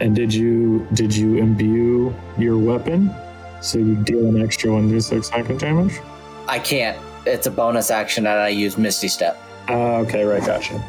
And 0.00 0.16
did 0.16 0.32
you 0.34 0.86
did 0.94 1.14
you 1.14 1.36
imbue 1.38 2.14
your 2.38 2.58
weapon 2.58 3.14
so 3.60 3.78
you 3.78 3.94
deal 3.96 4.26
an 4.26 4.42
extra 4.42 4.72
one 4.72 4.88
d 4.90 4.98
six 5.00 5.28
damage? 5.30 6.00
I 6.48 6.58
can't. 6.58 6.98
It's 7.26 7.46
a 7.46 7.50
bonus 7.50 7.90
action, 7.90 8.26
and 8.26 8.38
I 8.38 8.48
use 8.48 8.78
Misty 8.78 9.08
Step. 9.08 9.40
Uh, 9.68 9.98
okay, 9.98 10.24
right, 10.24 10.44
gotcha. 10.44 10.82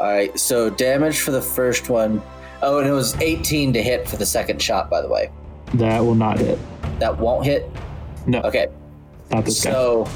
All 0.00 0.06
right, 0.10 0.36
so 0.38 0.68
damage 0.70 1.20
for 1.20 1.30
the 1.30 1.40
first 1.42 1.88
one. 1.88 2.20
Oh, 2.62 2.78
and 2.78 2.88
it 2.88 2.92
was 2.92 3.14
18 3.20 3.72
to 3.74 3.82
hit 3.82 4.08
for 4.08 4.16
the 4.16 4.26
second 4.26 4.60
shot, 4.60 4.88
by 4.90 5.00
the 5.02 5.08
way. 5.08 5.30
That 5.74 6.00
will 6.00 6.14
not 6.14 6.38
hit. 6.38 6.58
That 6.98 7.18
won't 7.18 7.44
hit. 7.44 7.70
No, 8.26 8.40
Okay, 8.42 8.68
not 9.30 9.44
this 9.44 9.62
guy. 9.64 9.70
so 9.72 10.06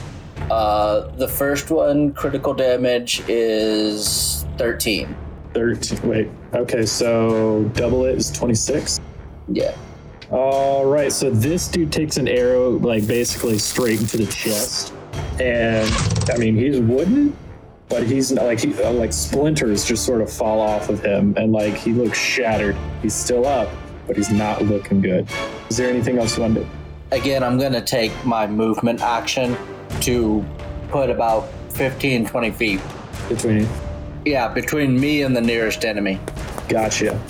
uh, 0.51 1.09
the 1.17 1.29
first 1.29 1.71
one 1.71 2.13
critical 2.15 2.55
damage 2.55 3.23
is 3.29 4.47
13. 4.59 5.15
Thirteen. 5.53 6.01
Wait. 6.09 6.31
Okay, 6.55 6.87
so 6.87 7.65
double 7.75 8.05
it 8.05 8.17
is 8.17 8.31
twenty 8.31 8.55
six. 8.55 9.01
Yeah. 9.49 9.77
All 10.31 10.87
right, 10.87 11.11
so 11.13 11.29
this 11.29 11.67
dude 11.67 11.91
takes 11.93 12.19
an 12.19 12.29
arrow 12.29 12.71
like 12.79 13.05
basically 13.09 13.59
straight 13.59 14.01
into 14.01 14.17
the 14.17 14.27
chest, 14.27 14.93
and 15.41 15.93
I 16.31 16.37
mean 16.37 16.57
he's 16.57 16.79
wooden, 16.79 17.37
but 17.89 18.05
he's 18.05 18.31
not 18.31 18.45
like 18.45 18.61
he 18.61 18.81
uh, 18.83 18.93
like 18.93 19.13
splinters 19.13 19.85
just 19.85 20.05
sort 20.05 20.21
of 20.21 20.33
fall 20.33 20.61
off 20.61 20.89
of 20.89 21.03
him, 21.05 21.35
and 21.37 21.53
like 21.53 21.75
he 21.75 21.93
looks 21.93 22.19
shattered. 22.19 22.77
He's 23.03 23.15
still 23.15 23.47
up, 23.47 23.69
but 24.07 24.17
he's 24.17 24.31
not 24.31 24.63
looking 24.63 25.01
good. 25.01 25.29
Is 25.69 25.77
there 25.77 25.89
anything 25.89 26.19
else 26.19 26.37
you 26.37 26.43
want 26.43 26.55
to 26.55 26.61
do? 26.61 26.71
Again, 27.13 27.43
I'm 27.43 27.59
going 27.59 27.73
to 27.73 27.81
take 27.81 28.13
my 28.25 28.47
movement 28.47 29.01
action 29.01 29.57
to 30.03 30.45
put 30.91 31.11
about 31.11 31.49
15, 31.73 32.27
20 32.27 32.51
feet. 32.53 32.81
Between 33.29 33.61
you. 33.61 33.69
Yeah, 34.25 34.47
between 34.49 35.01
me 35.01 35.23
and 35.23 35.35
the 35.35 35.41
nearest 35.41 35.85
enemy. 35.85 36.21
Gotcha. 36.69 37.21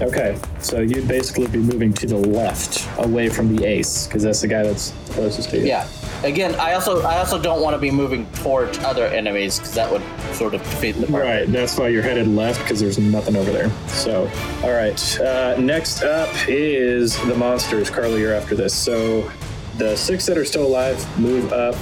Okay, 0.00 0.38
so 0.60 0.80
you'd 0.80 1.08
basically 1.08 1.46
be 1.48 1.58
moving 1.58 1.92
to 1.94 2.06
the 2.06 2.16
left, 2.16 2.88
away 2.98 3.28
from 3.28 3.54
the 3.54 3.64
ace, 3.64 4.06
because 4.06 4.22
that's 4.22 4.40
the 4.40 4.48
guy 4.48 4.62
that's 4.62 4.92
closest 5.10 5.50
to 5.50 5.58
you. 5.58 5.66
Yeah. 5.66 5.88
Again, 6.24 6.54
I 6.56 6.74
also 6.74 7.02
I 7.02 7.18
also 7.18 7.40
don't 7.40 7.62
want 7.62 7.74
to 7.74 7.78
be 7.78 7.90
moving 7.90 8.26
towards 8.32 8.78
other 8.80 9.06
enemies 9.06 9.58
because 9.58 9.74
that 9.74 9.90
would 9.90 10.02
sort 10.34 10.54
of 10.54 10.62
defeat 10.62 10.92
the 10.92 11.06
purpose. 11.06 11.12
Right, 11.12 11.52
that's 11.52 11.78
why 11.78 11.88
you're 11.88 12.02
headed 12.02 12.26
left 12.26 12.60
because 12.62 12.80
there's 12.80 12.98
nothing 12.98 13.36
over 13.36 13.52
there. 13.52 13.70
So, 13.86 14.30
all 14.62 14.72
right. 14.72 15.20
Uh, 15.20 15.56
next 15.58 16.02
up 16.02 16.28
is 16.48 17.16
the 17.26 17.34
monsters. 17.36 17.88
Carly, 17.88 18.20
you're 18.20 18.34
after 18.34 18.56
this. 18.56 18.74
So, 18.74 19.30
the 19.76 19.96
six 19.96 20.26
that 20.26 20.36
are 20.36 20.44
still 20.44 20.66
alive 20.66 21.18
move 21.20 21.52
up 21.52 21.76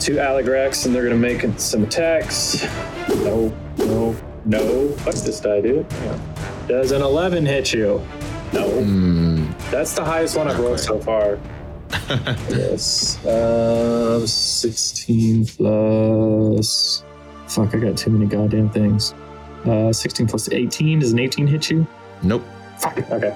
to 0.00 0.12
Aligrax 0.12 0.86
and 0.86 0.94
they're 0.94 1.06
going 1.06 1.20
to 1.20 1.20
make 1.20 1.58
some 1.58 1.82
attacks. 1.82 2.64
No, 3.08 3.52
no, 3.76 4.16
no. 4.44 4.88
Fuck 4.98 5.14
this 5.14 5.40
die, 5.40 5.60
dude. 5.60 5.84
Yeah. 5.90 6.18
Does 6.68 6.92
an 6.92 7.02
11 7.02 7.44
hit 7.44 7.72
you? 7.72 8.00
No. 8.52 8.68
Hmm. 8.70 9.50
That's 9.70 9.92
the 9.94 10.04
highest 10.04 10.36
one 10.36 10.48
I've 10.48 10.58
rolled 10.58 10.80
so 10.80 10.98
far. 11.00 11.38
yes. 12.50 13.24
Uh, 13.24 14.26
16 14.26 15.46
plus. 15.46 17.04
Fuck, 17.46 17.74
I 17.74 17.78
got 17.78 17.96
too 17.96 18.10
many 18.10 18.26
goddamn 18.26 18.70
things. 18.70 19.14
Uh, 19.64 19.92
16 19.92 20.26
plus 20.26 20.50
18. 20.50 20.98
Does 20.98 21.12
an 21.12 21.20
18 21.20 21.46
hit 21.46 21.70
you? 21.70 21.86
Nope. 22.22 22.44
Fuck. 22.78 22.98
Okay. 23.10 23.30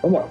One 0.00 0.12
more. 0.12 0.30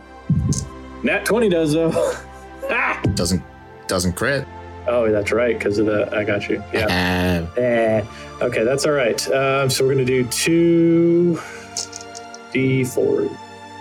Nat 1.03 1.25
20 1.25 1.49
does, 1.49 1.73
though. 1.73 1.91
ah! 2.69 2.99
Doesn't 3.13 3.43
doesn't 3.87 4.13
crit. 4.13 4.47
Oh, 4.87 5.11
that's 5.11 5.31
right, 5.31 5.57
because 5.57 5.77
of 5.77 5.85
the. 5.85 6.09
I 6.15 6.23
got 6.23 6.49
you. 6.49 6.63
Yeah. 6.73 7.47
Eh. 7.57 8.03
Okay, 8.41 8.63
that's 8.63 8.85
all 8.85 8.93
right. 8.93 9.21
Um, 9.31 9.69
so 9.69 9.85
we're 9.85 9.93
going 9.93 10.05
to 10.05 10.23
do 10.23 10.27
two 10.29 11.39
D4. 12.53 13.37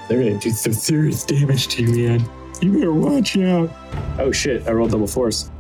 They're 0.08 0.20
going 0.20 0.38
to 0.38 0.48
do 0.48 0.50
some 0.50 0.72
serious 0.72 1.24
damage 1.24 1.68
to 1.68 1.82
you, 1.82 2.08
man. 2.08 2.41
You 2.62 2.72
better 2.74 2.92
watch 2.92 3.36
out. 3.38 3.70
Oh, 4.20 4.30
shit. 4.30 4.68
I 4.68 4.70
rolled 4.70 4.92
double 4.92 5.08
force. 5.08 5.50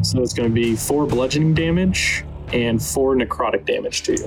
So 0.00 0.22
it's 0.22 0.32
going 0.32 0.48
to 0.48 0.54
be 0.54 0.74
four 0.74 1.06
bludgeoning 1.06 1.52
damage 1.52 2.24
and 2.52 2.82
four 2.82 3.14
necrotic 3.14 3.66
damage 3.66 4.02
to 4.04 4.12
you. 4.12 4.26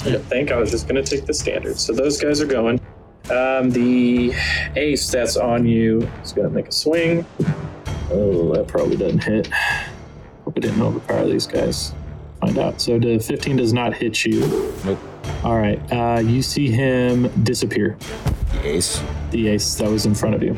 I 0.00 0.18
think 0.18 0.50
I 0.50 0.56
was 0.56 0.72
just 0.72 0.88
going 0.88 1.02
to 1.02 1.08
take 1.08 1.24
the 1.24 1.34
standard. 1.34 1.78
So 1.78 1.92
those 1.92 2.20
guys 2.20 2.40
are 2.40 2.46
going. 2.46 2.80
Um, 3.30 3.70
the 3.70 4.34
ace 4.74 5.08
that's 5.08 5.36
on 5.36 5.66
you 5.66 6.02
is 6.24 6.32
going 6.32 6.48
to 6.48 6.54
make 6.54 6.66
a 6.66 6.72
swing. 6.72 7.24
Oh, 8.10 8.54
that 8.54 8.66
probably 8.66 8.96
doesn't 8.96 9.22
hit. 9.22 9.46
Hope 10.44 10.54
I 10.56 10.60
didn't 10.60 10.82
overpower 10.82 11.26
these 11.26 11.46
guys. 11.46 11.94
Find 12.40 12.58
out. 12.58 12.80
So 12.80 12.98
the 12.98 13.18
15 13.18 13.56
does 13.56 13.72
not 13.72 13.94
hit 13.94 14.24
you. 14.24 14.40
Nope. 14.84 14.98
All 15.44 15.56
right. 15.56 15.80
Uh, 15.92 16.20
you 16.20 16.42
see 16.42 16.70
him 16.70 17.28
disappear. 17.44 17.96
The 18.52 18.66
ace. 18.66 19.02
The 19.30 19.48
ace 19.48 19.74
that 19.76 19.90
was 19.90 20.06
in 20.06 20.14
front 20.14 20.34
of 20.34 20.42
you. 20.42 20.56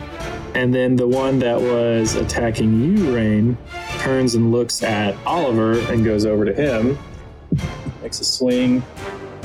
And 0.54 0.74
then 0.74 0.96
the 0.96 1.06
one 1.06 1.38
that 1.40 1.60
was 1.60 2.14
attacking 2.16 2.80
you, 2.82 3.14
Rain, 3.14 3.56
turns 3.98 4.34
and 4.34 4.50
looks 4.50 4.82
at 4.82 5.16
Oliver 5.26 5.78
and 5.92 6.04
goes 6.04 6.26
over 6.26 6.44
to 6.44 6.52
him. 6.52 6.98
Makes 8.02 8.20
a 8.20 8.24
swing. 8.24 8.82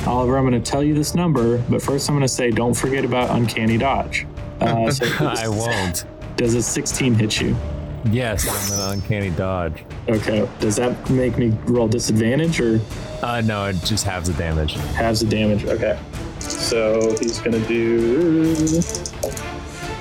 Oliver, 0.08 0.38
I'm 0.38 0.48
going 0.48 0.62
to 0.62 0.72
tell 0.72 0.84
you 0.84 0.94
this 0.94 1.16
number, 1.16 1.58
but 1.70 1.82
first 1.82 2.10
I'm 2.10 2.16
going 2.16 2.22
to 2.22 2.28
say 2.28 2.52
don't 2.52 2.74
forget 2.74 3.06
about 3.06 3.30
uncanny 3.36 3.78
dodge. 3.78 4.26
Uh, 4.62 4.90
so 4.92 5.06
I 5.26 5.48
won't. 5.48 6.06
Does 6.38 6.54
a 6.56 6.62
16 6.62 7.16
hit 7.16 7.42
you? 7.42 7.56
Yes, 8.12 8.48
I'm 8.48 8.80
an 8.80 8.94
uncanny 9.00 9.32
dodge. 9.32 9.84
Okay. 10.08 10.48
Does 10.60 10.76
that 10.76 11.10
make 11.10 11.38
me 11.38 11.50
roll 11.66 11.88
disadvantage 11.88 12.60
or 12.62 12.80
Uh, 13.24 13.42
no, 13.42 13.66
it 13.66 13.78
just 13.84 14.04
halves 14.06 14.28
the 14.30 14.34
damage. 14.38 14.74
halves 14.96 15.22
the 15.22 15.26
damage? 15.28 15.66
Okay. 15.66 15.98
So 16.40 17.16
he's 17.20 17.40
gonna 17.40 17.60
do 17.68 18.54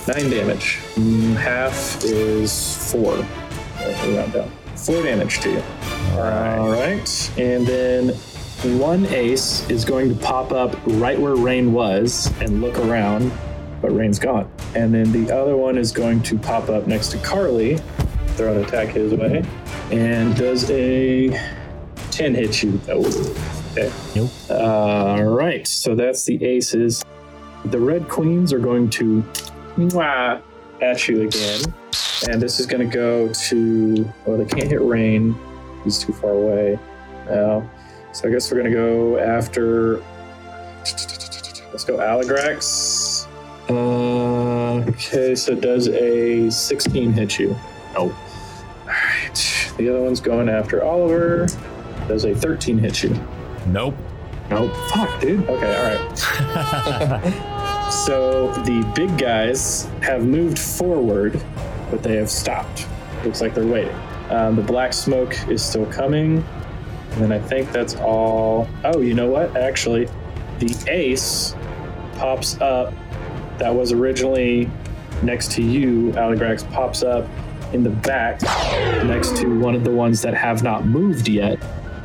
nine 0.07 0.29
damage. 0.31 0.79
Mm, 0.97 1.35
half 1.37 2.05
is 2.05 2.77
four. 2.93 3.15
Round 4.09 4.33
down. 4.33 4.51
Four 4.77 5.03
damage 5.03 5.41
to 5.41 5.51
you. 5.53 5.63
All 6.13 6.19
right. 6.21 6.59
All 6.59 6.71
right. 6.73 7.31
And 7.39 7.67
then 7.67 8.09
one 8.79 9.07
ace 9.07 9.69
is 9.71 9.85
going 9.85 10.09
to 10.11 10.15
pop 10.15 10.53
up 10.53 10.77
right 10.87 11.19
where 11.19 11.37
Rain 11.37 11.73
was 11.73 12.31
and 12.41 12.61
look 12.61 12.79
around, 12.79 13.31
but 13.85 13.95
Rain's 13.95 14.19
gone. 14.19 14.51
And 14.75 14.95
then 14.95 15.13
the 15.13 15.31
other 15.31 15.59
one 15.59 15.77
is 15.77 15.93
going 15.93 16.23
to 16.23 16.39
pop 16.39 16.71
up 16.71 16.87
next 16.87 17.11
to 17.11 17.19
Carly, 17.19 17.77
throw 18.29 18.55
an 18.55 18.65
attack 18.65 18.89
his 18.89 19.13
way, 19.13 19.45
and 19.93 20.35
does 20.35 20.71
a 20.71 21.29
10 22.11 22.35
hit 22.35 22.63
you. 22.63 22.81
Oh. 22.89 23.05
Okay. 23.73 23.93
Nope. 24.17 24.31
All 24.51 25.25
right. 25.25 25.67
So 25.67 25.95
that's 25.95 26.25
the 26.25 26.43
aces. 26.43 27.05
The 27.67 27.79
red 27.79 28.09
queens 28.09 28.55
are 28.55 28.59
going 28.59 28.89
to 28.91 29.23
mwah, 29.77 30.41
at 30.81 31.07
you 31.07 31.29
again. 31.29 31.61
And 32.31 32.41
this 32.41 32.61
is 32.61 32.67
going 32.67 32.89
to 32.89 32.95
go 32.95 33.31
to. 33.35 34.11
Oh, 34.27 34.39
they 34.39 34.47
can't 34.47 34.71
hit 34.71 34.81
rain. 34.81 35.37
He's 35.85 35.99
too 35.99 36.15
far 36.15 36.31
away. 36.31 36.79
now. 37.29 37.71
So 38.13 38.29
I 38.29 38.33
guess 38.33 38.51
we're 38.51 38.63
going 38.63 38.73
to 38.73 38.77
go 38.77 39.19
after. 39.19 39.99
Let's 41.71 41.85
go 41.85 41.99
Aligrax. 41.99 43.04
Uh, 43.69 44.85
okay, 44.89 45.35
so 45.35 45.55
does 45.55 45.89
a 45.89 46.51
16 46.51 47.13
hit 47.13 47.39
you? 47.39 47.57
Nope. 47.95 48.13
All 48.83 48.87
right. 48.89 49.73
The 49.77 49.89
other 49.89 50.01
one's 50.03 50.21
going 50.21 50.49
after 50.49 50.85
Oliver. 50.85 51.47
Does 52.09 52.25
a 52.25 52.35
13 52.35 52.79
hit 52.79 53.03
you? 53.03 53.17
Nope. 53.67 53.95
Nope. 54.51 54.75
Fuck, 54.91 55.21
dude. 55.21 55.49
Okay, 55.49 55.77
all 55.77 55.85
right. 57.23 57.51
So 57.91 58.51
the 58.65 58.83
big 58.95 59.17
guys 59.19 59.85
have 60.03 60.25
moved 60.25 60.59
forward, 60.59 61.41
but 61.91 62.03
they 62.03 62.17
have 62.17 62.31
stopped. 62.31 62.89
Looks 63.25 63.41
like 63.41 63.55
they're 63.55 63.67
waiting. 63.67 63.95
Um, 64.31 64.57
the 64.57 64.63
black 64.63 64.93
smoke 64.93 65.37
is 65.49 65.63
still 65.63 65.87
coming. 65.87 66.45
And 67.13 67.23
then 67.23 67.31
I 67.31 67.39
think 67.39 67.71
that's 67.73 67.95
all. 67.97 68.69
Oh, 68.85 69.01
you 69.01 69.15
know 69.15 69.29
what? 69.29 69.57
Actually, 69.57 70.09
the 70.59 70.75
ace 70.89 71.55
pops 72.17 72.61
up 72.61 72.93
that 73.59 73.75
was 73.75 73.93
originally 73.93 74.71
next 75.23 75.53
to 75.53 75.63
you, 75.63 76.13
Aligrax, 76.13 76.71
pops 76.73 77.03
up 77.03 77.29
in 77.73 77.83
the 77.83 77.91
back 77.91 78.43
next 79.05 79.37
to 79.37 79.59
one 79.59 79.75
of 79.75 79.85
the 79.85 79.91
ones 79.91 80.23
that 80.23 80.35
have 80.35 80.63
not 80.63 80.87
moved 80.87 81.29
yet. 81.29 81.63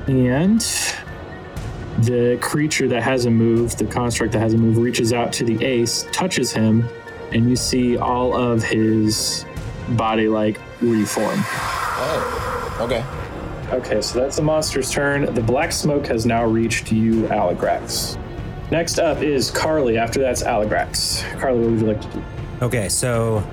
And 0.08 0.62
the 2.00 2.38
creature 2.42 2.88
that 2.88 3.04
hasn't 3.04 3.36
moved, 3.36 3.78
the 3.78 3.86
construct 3.86 4.34
that 4.34 4.40
hasn't 4.40 4.62
moved, 4.62 4.78
reaches 4.78 5.14
out 5.14 5.34
to 5.34 5.44
the 5.44 5.64
ace, 5.64 6.08
touches 6.12 6.52
him, 6.52 6.88
and 7.32 7.50
you 7.50 7.56
see 7.56 7.98
all 7.98 8.36
of 8.36 8.64
his 8.64 9.46
body 9.90 10.28
like 10.28 10.60
reform. 10.82 11.40
Oh, 11.42 12.78
okay. 12.82 13.04
Okay, 13.76 14.02
so 14.02 14.20
that's 14.20 14.38
the 14.38 14.42
monster's 14.42 14.90
turn. 14.90 15.32
The 15.34 15.42
black 15.42 15.72
smoke 15.72 16.08
has 16.08 16.26
now 16.26 16.46
reached 16.46 16.92
you, 16.92 17.24
Aligrax. 17.28 18.18
Next 18.72 19.00
up 19.00 19.22
is 19.22 19.50
Carly. 19.52 19.98
After 19.98 20.20
that's 20.20 20.44
Aligrax. 20.44 21.24
Carly, 21.40 21.60
what 21.60 21.72
would 21.72 21.80
you 21.82 21.88
like 21.88 22.02
to 22.02 22.08
do? 22.10 22.24
Okay, 22.62 22.90
so 22.90 23.44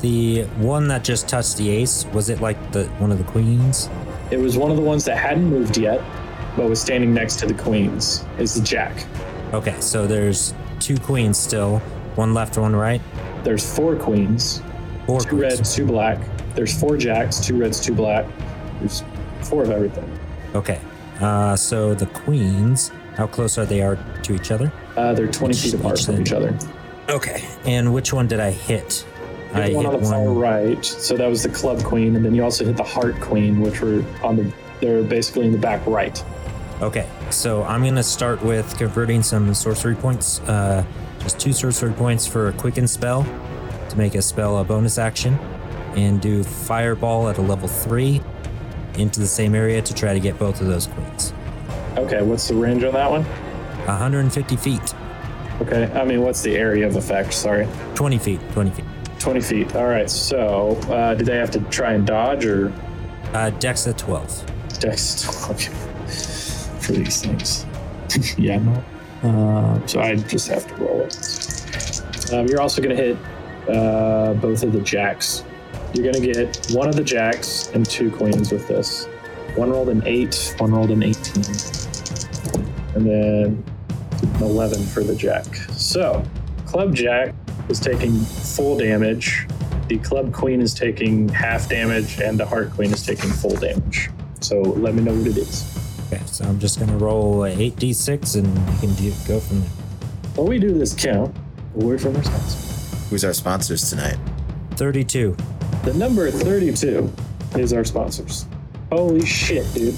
the 0.00 0.42
one 0.58 0.88
that 0.88 1.04
just 1.04 1.28
touched 1.28 1.56
the 1.56 1.70
ace 1.70 2.04
was 2.06 2.28
it 2.28 2.40
like 2.40 2.72
the 2.72 2.84
one 2.98 3.10
of 3.10 3.18
the 3.18 3.24
queens? 3.24 3.88
It 4.30 4.36
was 4.36 4.58
one 4.58 4.70
of 4.70 4.76
the 4.76 4.82
ones 4.82 5.04
that 5.06 5.16
hadn't 5.16 5.46
moved 5.46 5.78
yet, 5.78 6.02
but 6.56 6.68
was 6.68 6.80
standing 6.80 7.14
next 7.14 7.36
to 7.36 7.46
the 7.46 7.54
queens. 7.54 8.24
Is 8.38 8.54
the 8.54 8.60
jack. 8.62 9.06
Okay, 9.54 9.80
so 9.80 10.06
there's 10.06 10.52
two 10.80 10.98
queens 10.98 11.38
still, 11.38 11.78
one 12.16 12.34
left, 12.34 12.58
one 12.58 12.76
right. 12.76 13.00
There's 13.44 13.64
four 13.74 13.96
queens, 13.96 14.60
Four 15.06 15.20
two 15.20 15.28
queens. 15.30 15.42
red, 15.60 15.64
two 15.64 15.86
black. 15.86 16.18
There's 16.54 16.78
four 16.78 16.98
jacks, 16.98 17.40
two 17.40 17.58
reds, 17.58 17.80
two 17.80 17.94
black. 17.94 18.26
There's 18.80 19.02
four 19.42 19.62
of 19.62 19.70
everything. 19.70 20.18
Okay, 20.54 20.78
uh, 21.20 21.56
so 21.56 21.94
the 21.94 22.06
queens. 22.06 22.90
How 23.18 23.26
close 23.26 23.58
are 23.58 23.66
they 23.66 23.82
are 23.82 23.98
to 24.22 24.34
each 24.34 24.52
other? 24.52 24.72
Uh, 24.96 25.12
they're 25.12 25.26
20 25.26 25.52
Each- 25.52 25.62
feet 25.64 25.74
apart 25.74 25.98
each 25.98 26.06
from 26.06 26.20
each 26.20 26.32
other. 26.32 26.56
Okay, 27.08 27.42
and 27.64 27.92
which 27.92 28.12
one 28.12 28.28
did 28.28 28.38
I 28.38 28.52
hit? 28.52 29.04
hit 29.52 29.56
I 29.56 29.74
one 29.74 29.84
hit 29.86 29.94
on 29.94 30.00
the 30.00 30.06
far 30.08 30.24
one. 30.24 30.38
right. 30.38 30.84
So 30.84 31.16
that 31.16 31.26
was 31.28 31.42
the 31.42 31.48
club 31.48 31.82
queen, 31.82 32.14
and 32.16 32.24
then 32.24 32.34
you 32.34 32.44
also 32.44 32.64
hit 32.64 32.76
the 32.76 32.84
heart 32.84 33.18
queen, 33.20 33.60
which 33.60 33.80
were 33.80 34.04
on 34.22 34.36
the. 34.36 34.52
They're 34.80 35.02
basically 35.02 35.46
in 35.46 35.52
the 35.52 35.58
back 35.58 35.84
right. 35.86 36.22
Okay, 36.80 37.08
so 37.30 37.64
I'm 37.64 37.82
gonna 37.82 38.02
start 38.04 38.40
with 38.42 38.78
converting 38.78 39.24
some 39.24 39.52
sorcery 39.52 39.96
points. 39.96 40.38
Uh, 40.42 40.84
just 41.18 41.40
two 41.40 41.52
sorcery 41.52 41.92
points 41.92 42.24
for 42.24 42.48
a 42.48 42.52
quicken 42.52 42.86
spell 42.86 43.26
to 43.88 43.96
make 43.98 44.14
a 44.14 44.22
spell 44.22 44.58
a 44.58 44.64
bonus 44.64 44.96
action, 44.96 45.34
and 45.96 46.20
do 46.20 46.44
fireball 46.44 47.28
at 47.28 47.38
a 47.38 47.42
level 47.42 47.66
three 47.66 48.20
into 48.96 49.18
the 49.18 49.26
same 49.26 49.56
area 49.56 49.82
to 49.82 49.92
try 49.94 50.12
to 50.14 50.20
get 50.20 50.38
both 50.38 50.60
of 50.60 50.68
those 50.68 50.86
queens. 50.86 51.32
Okay, 51.96 52.22
what's 52.22 52.48
the 52.48 52.54
range 52.54 52.84
on 52.84 52.94
that 52.94 53.10
one? 53.10 53.24
150 53.24 54.56
feet, 54.56 54.94
Okay, 55.62 55.90
I 55.94 56.04
mean, 56.04 56.22
what's 56.22 56.42
the 56.42 56.56
area 56.56 56.86
of 56.86 56.94
effect? 56.96 57.32
Sorry, 57.34 57.66
20 57.96 58.18
feet, 58.18 58.40
20 58.52 58.70
feet. 58.70 58.84
20 59.18 59.40
feet. 59.40 59.74
All 59.74 59.86
right. 59.88 60.08
So, 60.08 60.76
uh, 60.88 61.14
do 61.14 61.24
they 61.24 61.36
have 61.36 61.50
to 61.52 61.60
try 61.62 61.94
and 61.94 62.06
dodge 62.06 62.46
or 62.46 62.72
Uh, 63.34 63.50
Dex 63.50 63.86
at 63.88 63.98
12. 63.98 64.44
dex? 64.78 65.26
Okay. 65.50 65.72
For 66.80 66.92
these 66.92 67.20
things. 67.22 67.66
yeah. 68.38 68.58
No. 68.58 68.82
Uh, 69.28 69.86
so 69.86 70.00
I 70.00 70.14
just 70.14 70.46
have 70.48 70.66
to 70.68 70.74
roll 70.76 71.00
it. 71.00 72.32
Um, 72.32 72.46
you're 72.46 72.60
also 72.60 72.80
going 72.80 72.96
to 72.96 73.02
hit 73.02 73.16
uh, 73.68 74.34
both 74.34 74.62
of 74.62 74.72
the 74.72 74.80
jacks. 74.80 75.42
You're 75.92 76.04
going 76.12 76.22
to 76.24 76.32
get 76.32 76.66
one 76.70 76.88
of 76.88 76.94
the 76.94 77.02
jacks 77.04 77.70
and 77.74 77.84
two 77.84 78.10
queens 78.12 78.52
with 78.52 78.68
this. 78.68 79.06
One 79.56 79.70
rolled 79.70 79.88
an 79.88 80.02
eight, 80.06 80.54
one 80.58 80.72
rolled 80.72 80.92
an 80.92 81.02
18. 81.02 81.42
And 82.98 83.06
then 83.06 83.64
an 84.34 84.42
11 84.42 84.84
for 84.86 85.04
the 85.04 85.14
jack. 85.14 85.44
So, 85.70 86.24
Club 86.66 86.96
Jack 86.96 87.32
is 87.68 87.78
taking 87.78 88.18
full 88.18 88.76
damage. 88.76 89.46
The 89.86 89.98
Club 89.98 90.34
Queen 90.34 90.60
is 90.60 90.74
taking 90.74 91.28
half 91.28 91.68
damage, 91.68 92.18
and 92.18 92.40
the 92.40 92.44
Heart 92.44 92.72
Queen 92.72 92.92
is 92.92 93.06
taking 93.06 93.30
full 93.30 93.54
damage. 93.54 94.10
So, 94.40 94.60
let 94.60 94.96
me 94.96 95.02
know 95.04 95.14
what 95.14 95.28
it 95.28 95.36
is. 95.36 95.78
Okay, 96.12 96.20
so 96.26 96.44
I'm 96.44 96.58
just 96.58 96.80
gonna 96.80 96.96
roll 96.96 97.44
a 97.44 97.54
8d6 97.54 98.34
and 98.34 98.46
you 98.48 98.78
can 98.80 98.94
do, 98.96 99.12
go 99.28 99.38
from 99.38 99.60
there. 99.60 99.70
While 100.34 100.48
we 100.48 100.58
do 100.58 100.76
this 100.76 100.92
count, 100.92 101.36
a 101.76 101.78
word 101.78 102.00
from 102.00 102.16
our 102.16 102.24
sponsor. 102.24 102.96
Who's 103.10 103.24
our 103.24 103.32
sponsors 103.32 103.88
tonight? 103.88 104.18
32. 104.72 105.36
The 105.84 105.94
number 105.94 106.28
32 106.32 107.12
is 107.54 107.72
our 107.72 107.84
sponsors. 107.84 108.46
Holy 108.90 109.24
shit, 109.24 109.72
dude. 109.72 109.94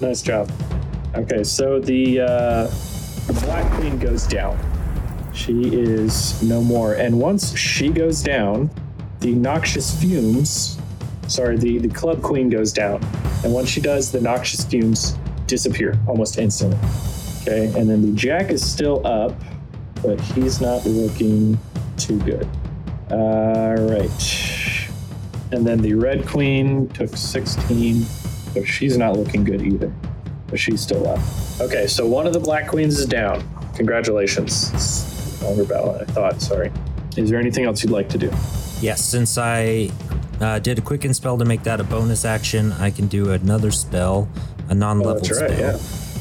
Nice 0.00 0.22
job. 0.22 0.50
Okay, 1.18 1.42
so 1.42 1.80
the, 1.80 2.20
uh, 2.20 2.70
Black 3.44 3.70
Queen 3.72 3.98
goes 3.98 4.26
down. 4.26 4.56
She 5.34 5.64
is 5.74 6.40
no 6.42 6.62
more. 6.62 6.94
And 6.94 7.18
once 7.18 7.56
she 7.56 7.88
goes 7.88 8.22
down, 8.22 8.70
the 9.20 9.34
noxious 9.34 10.00
fumes, 10.00 10.78
sorry, 11.26 11.56
the, 11.56 11.78
the 11.78 11.88
Club 11.88 12.22
Queen 12.22 12.48
goes 12.48 12.72
down. 12.72 13.02
And 13.44 13.52
once 13.52 13.68
she 13.68 13.80
does, 13.80 14.12
the 14.12 14.20
noxious 14.20 14.64
fumes 14.64 15.16
disappear 15.46 15.98
almost 16.06 16.38
instantly. 16.38 16.78
Okay, 17.42 17.66
and 17.78 17.90
then 17.90 18.02
the 18.02 18.12
Jack 18.12 18.50
is 18.50 18.64
still 18.64 19.04
up, 19.06 19.34
but 20.02 20.20
he's 20.20 20.60
not 20.60 20.86
looking 20.86 21.58
too 21.96 22.18
good. 22.20 22.48
All 23.10 23.74
right. 23.74 24.88
And 25.50 25.66
then 25.66 25.80
the 25.80 25.94
Red 25.94 26.26
Queen 26.26 26.88
took 26.90 27.16
16, 27.16 28.04
but 28.54 28.66
she's 28.66 28.96
not 28.96 29.16
looking 29.16 29.44
good 29.44 29.62
either. 29.62 29.92
But 30.48 30.58
she's 30.58 30.80
still 30.80 31.06
up. 31.06 31.20
Okay, 31.60 31.86
so 31.86 32.06
one 32.06 32.26
of 32.26 32.32
the 32.32 32.40
Black 32.40 32.68
Queens 32.68 32.98
is 32.98 33.06
down. 33.06 33.46
Congratulations. 33.76 34.72
It's 34.72 35.42
longer 35.42 35.64
battle 35.64 35.92
than 35.92 36.02
I 36.02 36.04
thought, 36.04 36.40
sorry. 36.40 36.72
Is 37.16 37.30
there 37.30 37.38
anything 37.38 37.64
else 37.64 37.82
you'd 37.82 37.92
like 37.92 38.08
to 38.10 38.18
do? 38.18 38.30
Yes, 38.80 39.04
since 39.04 39.36
I 39.38 39.90
uh, 40.40 40.58
did 40.60 40.78
a 40.78 40.80
quicken 40.80 41.12
spell 41.14 41.36
to 41.38 41.44
make 41.44 41.64
that 41.64 41.80
a 41.80 41.84
bonus 41.84 42.24
action, 42.24 42.72
I 42.72 42.90
can 42.90 43.08
do 43.08 43.32
another 43.32 43.70
spell, 43.70 44.28
a 44.68 44.74
non 44.74 44.98
Oh, 44.98 45.04
level 45.04 45.22
that's 45.22 45.36
spell. 45.36 45.48
right, 45.48 45.58
yeah. 45.58 45.78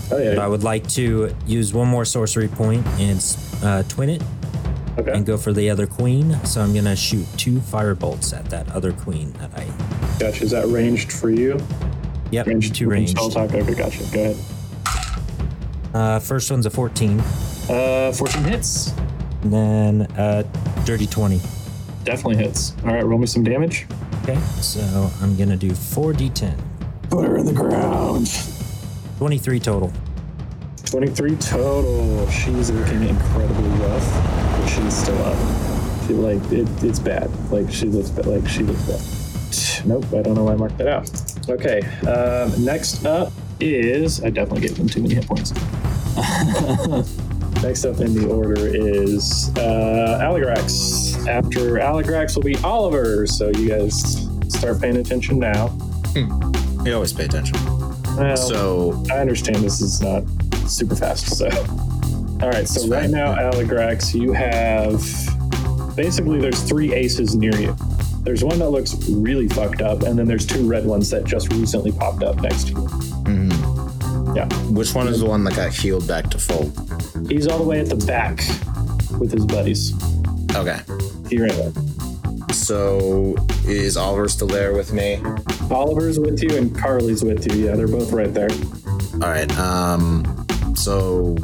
Oh, 0.09 0.35
But 0.35 0.39
I 0.39 0.47
would 0.47 0.63
like 0.63 0.87
to 0.89 1.35
use 1.45 1.73
one 1.73 1.87
more 1.87 2.05
sorcery 2.05 2.47
point 2.47 2.85
and 2.99 3.37
uh, 3.63 3.83
twin 3.83 4.09
it 4.09 4.23
Okay. 4.97 5.11
and 5.11 5.25
go 5.25 5.37
for 5.37 5.53
the 5.53 5.69
other 5.69 5.85
queen. 5.85 6.37
So 6.45 6.61
I'm 6.61 6.73
going 6.73 6.85
to 6.85 6.95
shoot 6.95 7.27
two 7.37 7.59
firebolts 7.59 8.35
at 8.37 8.45
that 8.49 8.69
other 8.71 8.91
queen 8.91 9.31
that 9.33 9.51
I. 9.55 9.65
Gotcha. 10.19 10.43
Is 10.43 10.51
that 10.51 10.65
ranged 10.67 11.11
for 11.11 11.29
you? 11.29 11.59
Yep, 12.31 12.47
Ranged 12.47 12.75
two 12.75 12.89
ranged. 12.89 13.11
Spell 13.11 13.27
attack? 13.27 13.53
Okay, 13.53 13.73
gotcha. 13.73 14.03
Go 14.13 14.21
ahead. 14.21 14.37
Uh, 15.93 16.19
first 16.19 16.51
one's 16.51 16.65
a 16.65 16.69
14, 16.69 17.19
Uh, 17.69 18.11
14 18.11 18.43
hits. 18.43 18.93
and 19.43 19.53
then 19.53 20.01
uh, 20.17 20.43
dirty 20.85 21.07
20. 21.07 21.39
Definitely 22.03 22.37
hits. 22.43 22.73
All 22.85 22.93
right, 22.93 23.05
roll 23.05 23.17
me 23.19 23.25
some 23.27 23.43
damage. 23.43 23.85
Okay, 24.23 24.37
so 24.61 25.09
I'm 25.21 25.35
going 25.37 25.49
to 25.49 25.55
do 25.55 25.71
4d10, 25.71 26.57
Put 27.09 27.25
her 27.25 27.37
in 27.37 27.45
the 27.45 27.53
ground. 27.53 28.29
23 29.17 29.59
total. 29.61 29.91
23 30.85 31.35
total. 31.37 32.29
She's 32.29 32.69
looking 32.71 33.03
incredibly 33.07 33.69
rough, 33.79 34.13
but 34.59 34.67
she's 34.67 34.93
still 34.93 35.17
up. 35.23 35.37
She 36.07 36.13
like 36.13 36.41
it, 36.51 36.67
it's 36.83 36.99
bad. 36.99 37.29
Like 37.51 37.71
she 37.71 37.85
looks 37.87 38.09
bad. 38.09 38.25
Like 38.27 38.47
she 38.47 38.63
looks 38.63 38.81
bad. 38.83 39.85
Nope, 39.87 40.05
I 40.13 40.21
don't 40.21 40.35
know 40.35 40.43
why 40.45 40.53
I 40.53 40.55
marked 40.55 40.77
that 40.77 40.87
out. 40.87 41.09
Okay, 41.49 41.81
um, 42.07 42.63
next 42.63 43.05
up 43.05 43.33
is 43.59 44.23
I 44.23 44.29
definitely 44.29 44.67
gave 44.67 44.77
them 44.77 44.87
too 44.87 45.01
many 45.01 45.15
hit 45.15 45.27
points. 45.27 45.51
next 47.63 47.85
up 47.85 47.99
in 47.99 48.13
the 48.13 48.27
order 48.29 48.67
is 48.67 49.49
uh, 49.57 50.19
Aligrax. 50.21 51.25
After 51.27 51.75
Aligrax 51.75 52.35
will 52.35 52.43
be 52.43 52.55
Oliver. 52.63 53.25
So 53.27 53.49
you 53.49 53.69
guys 53.69 54.27
start 54.49 54.81
paying 54.81 54.97
attention 54.97 55.39
now. 55.39 55.67
We 56.83 56.93
always 56.93 57.13
pay 57.13 57.25
attention. 57.25 57.57
Well, 58.17 58.37
So 58.37 59.03
I 59.11 59.19
understand 59.19 59.57
this 59.57 59.81
is 59.81 60.01
not 60.01 60.23
super 60.67 60.95
fast. 60.95 61.37
So, 61.37 61.47
all 62.41 62.49
right. 62.49 62.67
So 62.67 62.87
right 62.87 63.09
now, 63.09 63.35
Aligrax, 63.35 64.13
you 64.19 64.33
have 64.33 65.95
basically 65.95 66.39
there's 66.39 66.61
three 66.63 66.93
aces 66.93 67.35
near 67.35 67.55
you. 67.55 67.75
There's 68.27 68.43
one 68.43 68.59
that 68.59 68.71
looks 68.71 68.93
really 69.07 69.47
fucked 69.47 69.81
up, 69.81 70.01
and 70.01 70.19
then 70.19 70.27
there's 70.27 70.45
two 70.45 70.67
red 70.67 70.85
ones 70.85 71.09
that 71.11 71.23
just 71.23 71.49
recently 71.53 71.93
popped 71.93 72.23
up 72.23 72.41
next 72.41 72.67
to 72.67 72.73
you. 72.73 74.33
Yeah, 74.35 74.49
Which 74.67 74.93
one 74.93 75.07
is 75.07 75.21
the 75.21 75.25
one 75.25 75.45
that 75.45 75.55
got 75.55 75.71
healed 75.71 76.05
back 76.09 76.29
to 76.31 76.37
full? 76.37 76.69
he's 77.29 77.47
all 77.47 77.57
the 77.57 77.63
way 77.63 77.79
at 77.79 77.87
the 77.87 77.95
back 78.05 78.39
with 79.17 79.31
his 79.31 79.45
buddies. 79.45 79.93
Okay. 80.53 80.77
He 81.29 81.39
ran 81.39 81.51
away. 81.51 81.71
So 82.51 83.33
is 83.65 83.95
Oliver 83.95 84.27
still 84.27 84.47
there 84.47 84.73
with 84.73 84.91
me? 84.91 85.21
Oliver's 85.71 86.19
with 86.19 86.43
you, 86.43 86.57
and 86.57 86.77
Carly's 86.77 87.23
with 87.23 87.49
you. 87.49 87.67
Yeah, 87.67 87.77
they're 87.77 87.87
both 87.87 88.11
right 88.11 88.33
there. 88.33 88.49
All 89.13 89.19
right. 89.19 89.57
Um. 89.57 90.45
So 90.75 91.37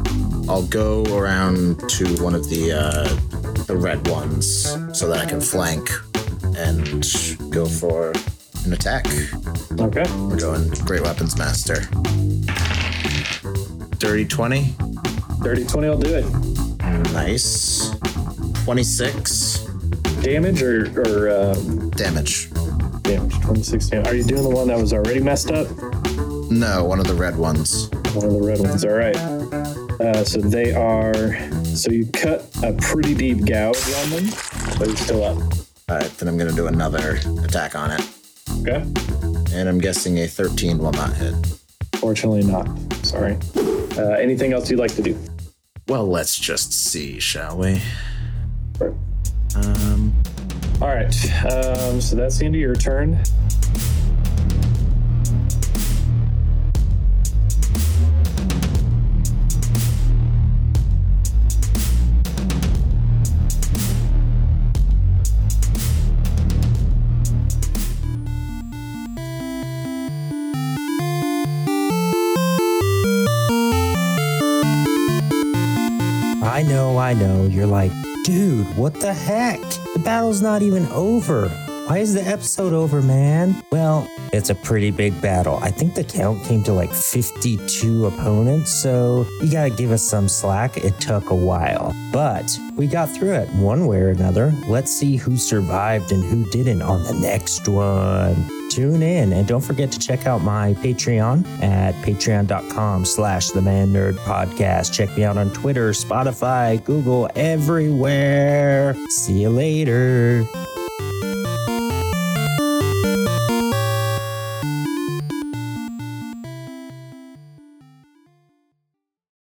I'll 0.50 0.68
go 0.68 1.06
around 1.18 1.80
to 1.92 2.22
one 2.22 2.36
of 2.36 2.50
the 2.50 2.74
uh, 2.74 3.64
the 3.68 3.78
red 3.78 4.06
ones 4.10 4.66
so 4.92 5.08
that 5.08 5.26
I 5.26 5.26
can 5.26 5.40
flank 5.40 5.90
and 6.58 7.04
go 7.52 7.66
for 7.66 8.12
an 8.66 8.74
attack. 8.74 9.06
Okay. 9.80 10.06
We're 10.28 10.40
going 10.40 10.70
Great 10.86 11.02
Weapons 11.02 11.38
Master. 11.38 11.82
Dirty 13.98 14.26
twenty. 14.26 14.74
Dirty 15.42 15.66
20 15.66 15.90
will 15.90 15.98
do 15.98 16.16
it. 16.16 16.26
Nice. 17.12 17.92
Twenty 18.64 18.84
six 18.84 19.60
Damage 20.22 20.62
or, 20.64 20.86
or 21.02 21.52
um, 21.52 21.90
damage. 21.92 22.50
damage? 23.02 23.38
26 23.42 23.88
damage. 23.90 24.08
Are 24.08 24.16
you 24.16 24.24
doing 24.24 24.44
the 24.44 24.50
one 24.50 24.70
that 24.70 24.78
was 24.80 24.94
already 24.94 25.20
messed 25.20 25.52
up? 25.52 25.68
No, 26.50 26.86
one 26.86 27.02
of 27.02 27.08
the 27.08 27.14
red 27.14 27.36
ones. 27.36 27.90
One 28.14 28.26
of 28.28 28.32
the 28.32 28.42
red 28.42 28.60
ones. 28.62 28.86
All 28.86 28.94
right. 28.94 29.18
Uh, 30.00 30.24
so 30.24 30.40
they 30.40 30.74
are. 30.74 31.14
So 31.66 31.92
you 31.92 32.06
cut 32.08 32.46
a 32.64 32.72
pretty 32.74 33.14
deep 33.14 33.46
gouge 33.46 33.76
on 33.96 34.10
them, 34.12 34.26
but 34.80 34.88
he's 34.88 35.00
still 35.02 35.24
up. 35.26 35.38
All 35.90 35.98
right, 35.98 36.10
then 36.18 36.30
I'm 36.30 36.38
gonna 36.38 36.54
do 36.54 36.68
another 36.68 37.20
attack 37.44 37.76
on 37.76 37.92
it, 37.92 38.02
Okay. 38.62 38.82
and 39.54 39.68
I'm 39.70 39.80
guessing 39.80 40.18
a 40.20 40.28
13 40.28 40.78
will 40.78 40.92
not 40.94 41.14
hit. 41.14 41.36
Fortunately, 41.98 42.44
not. 42.44 42.68
Sorry. 43.04 43.38
Uh, 43.98 44.12
anything 44.14 44.54
else 44.54 44.70
you'd 44.72 44.80
like 44.80 44.96
to 44.96 45.02
do? 45.02 45.18
Well, 45.88 46.08
let's 46.08 46.38
just 46.38 46.72
see, 46.74 47.20
shall 47.20 47.58
we? 47.58 47.82
Right. 48.80 48.94
Um, 49.56 50.14
All 50.82 50.88
right. 50.88 51.14
Um, 51.52 52.02
so 52.02 52.16
that's 52.16 52.38
the 52.40 52.46
end 52.46 52.56
of 52.56 52.62
your 52.62 52.76
turn. 52.76 53.22
Dude, 78.64 78.78
what 78.78 78.94
the 78.94 79.14
heck? 79.14 79.62
The 79.94 80.02
battle's 80.04 80.42
not 80.42 80.62
even 80.62 80.86
over. 80.88 81.50
Why 81.88 81.98
is 81.98 82.14
the 82.14 82.22
episode 82.22 82.72
over, 82.72 83.02
man? 83.02 83.62
Well, 83.72 84.10
it's 84.32 84.50
a 84.50 84.56
pretty 84.56 84.90
big 84.90 85.22
battle. 85.22 85.60
I 85.62 85.70
think 85.70 85.96
the 85.96 86.04
count 86.04 86.44
came 86.46 86.64
to 86.64 86.74
like 86.74 86.94
52 86.94 88.06
opponents, 88.06 88.72
so 88.72 89.28
you 89.42 89.52
gotta 89.52 89.70
give 89.70 89.92
us 89.92 90.02
some 90.02 90.30
slack. 90.30 90.78
It 90.78 90.98
took 91.02 91.30
a 91.30 91.36
while, 91.36 91.94
but 92.14 92.50
we 92.76 92.88
got 92.88 93.10
through 93.10 93.34
it 93.34 93.50
one 93.50 93.86
way 93.86 93.98
or 93.98 94.10
another. 94.10 94.54
Let's 94.68 94.92
see 94.92 95.18
who 95.18 95.36
survived 95.36 96.12
and 96.14 96.24
who 96.24 96.50
didn't 96.52 96.82
on 96.82 97.04
the 97.04 97.14
next 97.14 97.68
one. 97.68 98.63
Tune 98.74 99.04
in 99.04 99.34
and 99.34 99.48
don't 99.48 99.62
forget 99.62 99.92
to 99.92 100.00
check 100.00 100.26
out 100.26 100.42
my 100.42 100.74
Patreon 100.74 101.46
at 101.62 101.94
patreon.com 102.04 103.06
slash 103.06 103.50
the 103.50 103.62
man 103.62 103.90
nerd 103.90 104.14
podcast. 104.14 104.92
Check 104.92 105.16
me 105.16 105.24
out 105.24 105.38
on 105.38 105.52
Twitter, 105.54 105.92
Spotify, 105.92 106.84
Google, 106.84 107.30
everywhere. 107.36 108.96
See 109.10 109.44
you 109.44 109.50
later. 109.50 110.44